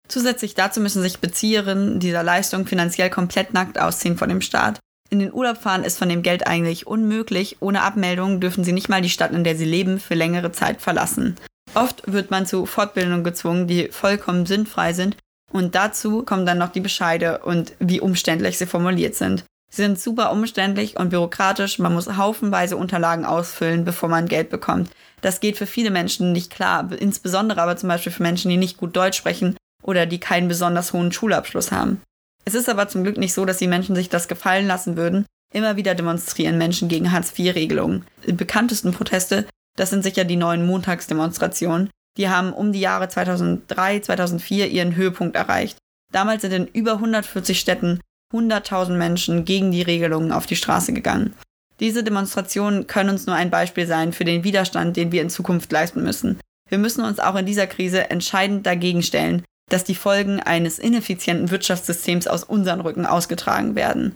Zusätzlich 0.08 0.54
dazu 0.54 0.82
müssen 0.82 1.02
sich 1.02 1.20
Bezieherinnen 1.20 2.00
dieser 2.00 2.24
Leistung 2.24 2.68
finanziell 2.68 3.10
komplett 3.10 3.54
nackt 3.54 3.80
ausziehen 3.80 4.18
vor 4.18 4.28
dem 4.28 4.42
Staat. 4.42 4.80
In 5.10 5.20
den 5.20 5.34
Urlaub 5.34 5.58
fahren 5.58 5.84
ist 5.84 5.98
von 5.98 6.10
dem 6.10 6.24
Geld 6.24 6.48
eigentlich 6.48 6.88
unmöglich. 6.88 7.58
Ohne 7.60 7.82
Abmeldung 7.82 8.40
dürfen 8.40 8.64
sie 8.64 8.72
nicht 8.72 8.90
mal 8.90 9.02
die 9.02 9.10
Stadt, 9.10 9.32
in 9.32 9.44
der 9.44 9.56
sie 9.56 9.66
leben, 9.66 10.00
für 10.00 10.16
längere 10.16 10.52
Zeit 10.52 10.82
verlassen. 10.82 11.36
Oft 11.74 12.12
wird 12.12 12.32
man 12.32 12.46
zu 12.46 12.66
Fortbildungen 12.66 13.24
gezwungen, 13.24 13.68
die 13.68 13.90
vollkommen 13.90 14.46
sinnfrei 14.46 14.94
sind. 14.94 15.18
Und 15.52 15.76
dazu 15.76 16.24
kommen 16.24 16.46
dann 16.46 16.58
noch 16.58 16.72
die 16.72 16.82
Bescheide 16.82 17.40
und 17.40 17.74
wie 17.80 18.00
umständlich 18.00 18.58
sie 18.58 18.66
formuliert 18.66 19.16
sind. 19.16 19.46
Sie 19.72 19.82
sind 19.82 20.00
super 20.00 20.32
umständlich 20.32 20.98
und 20.98 21.10
bürokratisch. 21.10 21.80
Man 21.80 21.94
muss 21.94 22.18
haufenweise 22.18 22.78
Unterlagen 22.78 23.26
ausfüllen, 23.26 23.84
bevor 23.84 24.10
man 24.10 24.28
Geld 24.28 24.50
bekommt. 24.50 24.92
Das 25.22 25.40
geht 25.40 25.58
für 25.58 25.66
viele 25.66 25.92
Menschen 25.92 26.32
nicht 26.32 26.52
klar, 26.52 26.92
insbesondere 26.92 27.62
aber 27.62 27.76
zum 27.78 27.90
Beispiel 27.90 28.12
für 28.12 28.24
Menschen, 28.24 28.50
die 28.50 28.58
nicht 28.58 28.78
gut 28.78 28.96
Deutsch 28.96 29.18
sprechen 29.18 29.58
oder 29.84 30.06
die 30.06 30.20
keinen 30.20 30.48
besonders 30.48 30.94
hohen 30.94 31.12
Schulabschluss 31.12 31.72
haben. 31.72 32.02
Es 32.46 32.54
ist 32.54 32.70
aber 32.70 32.88
zum 32.88 33.04
Glück 33.04 33.18
nicht 33.18 33.34
so, 33.34 33.44
dass 33.44 33.58
die 33.58 33.68
Menschen 33.68 33.96
sich 33.96 34.08
das 34.08 34.28
gefallen 34.28 34.68
lassen 34.68 34.98
würden. 34.98 35.26
Immer 35.54 35.78
wieder 35.78 35.96
demonstrieren 35.96 36.58
Menschen 36.58 36.90
gegen 36.90 37.12
Hartz-IV-Regelungen. 37.12 38.06
Die 38.28 38.34
bekanntesten 38.34 38.92
Proteste, 38.92 39.46
das 39.76 39.90
sind 39.90 40.04
sicher 40.04 40.26
die 40.26 40.36
neuen 40.36 40.66
Montagsdemonstrationen. 40.66 41.90
Die 42.18 42.30
haben 42.30 42.54
um 42.54 42.72
die 42.72 42.80
Jahre 42.80 43.10
2003, 43.10 44.00
2004 44.02 44.70
ihren 44.70 44.96
Höhepunkt 44.96 45.36
erreicht. 45.36 45.78
Damals 46.14 46.44
sind 46.44 46.54
in 46.54 46.68
über 46.68 46.94
140 46.94 47.60
Städten 47.60 48.00
100.000 48.34 48.92
Menschen 48.92 49.46
gegen 49.46 49.72
die 49.72 49.82
Regelungen 49.82 50.32
auf 50.32 50.46
die 50.46 50.56
Straße 50.56 50.94
gegangen. 50.94 51.34
Diese 51.80 52.04
Demonstrationen 52.04 52.88
können 52.88 53.10
uns 53.10 53.26
nur 53.26 53.36
ein 53.36 53.50
Beispiel 53.50 53.86
sein 53.86 54.14
für 54.14 54.24
den 54.24 54.44
Widerstand, 54.44 54.96
den 54.96 55.12
wir 55.12 55.22
in 55.22 55.30
Zukunft 55.30 55.72
leisten 55.72 56.04
müssen. 56.04 56.40
Wir 56.70 56.78
müssen 56.78 57.04
uns 57.04 57.20
auch 57.20 57.36
in 57.36 57.46
dieser 57.46 57.68
Krise 57.68 58.10
entscheidend 58.10 58.66
dagegen 58.66 59.04
stellen, 59.04 59.44
dass 59.70 59.84
die 59.84 59.96
Folgen 59.96 60.40
eines 60.40 60.80
ineffizienten 60.80 61.52
Wirtschaftssystems 61.52 62.28
aus 62.28 62.44
unseren 62.44 62.82
Rücken 62.82 63.06
ausgetragen 63.06 63.76
werden. 63.76 64.14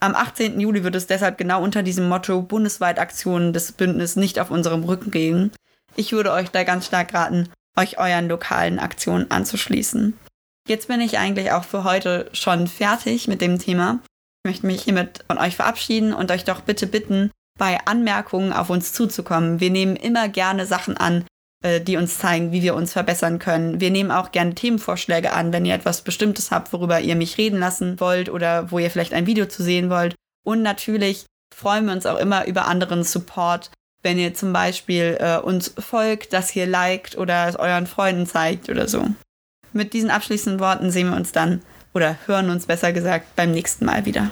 Am 0.00 0.14
18. 0.16 0.58
Juli 0.58 0.82
wird 0.82 0.96
es 0.96 1.06
deshalb 1.06 1.38
genau 1.38 1.62
unter 1.62 1.82
diesem 1.82 2.08
Motto 2.08 2.42
bundesweit 2.42 2.98
Aktionen 2.98 3.52
des 3.52 3.72
Bündnisses 3.72 4.16
nicht 4.16 4.40
auf 4.40 4.50
unserem 4.50 4.82
Rücken 4.82 5.10
gehen. 5.10 5.52
Ich 5.94 6.12
würde 6.12 6.32
euch 6.32 6.50
da 6.50 6.64
ganz 6.64 6.86
stark 6.86 7.14
raten, 7.14 7.50
euch 7.76 7.98
euren 7.98 8.28
lokalen 8.28 8.78
Aktionen 8.78 9.30
anzuschließen. 9.30 10.14
Jetzt 10.68 10.88
bin 10.88 11.00
ich 11.00 11.18
eigentlich 11.18 11.50
auch 11.52 11.64
für 11.64 11.84
heute 11.84 12.30
schon 12.32 12.68
fertig 12.68 13.26
mit 13.26 13.40
dem 13.40 13.58
Thema. 13.58 13.98
Ich 14.44 14.50
möchte 14.50 14.66
mich 14.66 14.82
hiermit 14.82 15.24
von 15.26 15.38
euch 15.38 15.56
verabschieden 15.56 16.14
und 16.14 16.30
euch 16.30 16.44
doch 16.44 16.60
bitte 16.60 16.86
bitten, 16.86 17.30
bei 17.58 17.78
Anmerkungen 17.84 18.52
auf 18.52 18.70
uns 18.70 18.92
zuzukommen. 18.92 19.60
Wir 19.60 19.70
nehmen 19.70 19.96
immer 19.96 20.28
gerne 20.28 20.66
Sachen 20.66 20.96
an, 20.96 21.24
äh, 21.64 21.80
die 21.80 21.96
uns 21.96 22.18
zeigen, 22.18 22.52
wie 22.52 22.62
wir 22.62 22.74
uns 22.74 22.92
verbessern 22.92 23.38
können. 23.38 23.80
Wir 23.80 23.90
nehmen 23.90 24.10
auch 24.10 24.30
gerne 24.30 24.54
Themenvorschläge 24.54 25.32
an, 25.32 25.52
wenn 25.52 25.64
ihr 25.64 25.74
etwas 25.74 26.02
Bestimmtes 26.02 26.50
habt, 26.50 26.72
worüber 26.72 27.00
ihr 27.00 27.16
mich 27.16 27.38
reden 27.38 27.58
lassen 27.58 27.98
wollt 27.98 28.28
oder 28.28 28.70
wo 28.70 28.78
ihr 28.78 28.90
vielleicht 28.90 29.14
ein 29.14 29.26
Video 29.26 29.46
zu 29.46 29.62
sehen 29.62 29.90
wollt. 29.90 30.14
Und 30.44 30.62
natürlich 30.62 31.26
freuen 31.54 31.86
wir 31.86 31.92
uns 31.92 32.06
auch 32.06 32.18
immer 32.18 32.46
über 32.46 32.66
anderen 32.66 33.04
Support, 33.04 33.70
wenn 34.02 34.18
ihr 34.18 34.34
zum 34.34 34.52
Beispiel 34.52 35.18
äh, 35.20 35.38
uns 35.38 35.74
folgt, 35.78 36.32
das 36.32 36.50
hier 36.50 36.66
liked 36.66 37.18
oder 37.18 37.48
es 37.48 37.56
euren 37.56 37.86
Freunden 37.86 38.26
zeigt 38.26 38.68
oder 38.68 38.88
so. 38.88 39.08
Mit 39.72 39.94
diesen 39.94 40.10
abschließenden 40.10 40.60
Worten 40.60 40.90
sehen 40.90 41.10
wir 41.10 41.16
uns 41.16 41.32
dann 41.32 41.62
oder 41.94 42.16
hören 42.26 42.50
uns 42.50 42.66
besser 42.66 42.92
gesagt 42.92 43.36
beim 43.36 43.52
nächsten 43.52 43.86
Mal 43.86 44.04
wieder. 44.04 44.30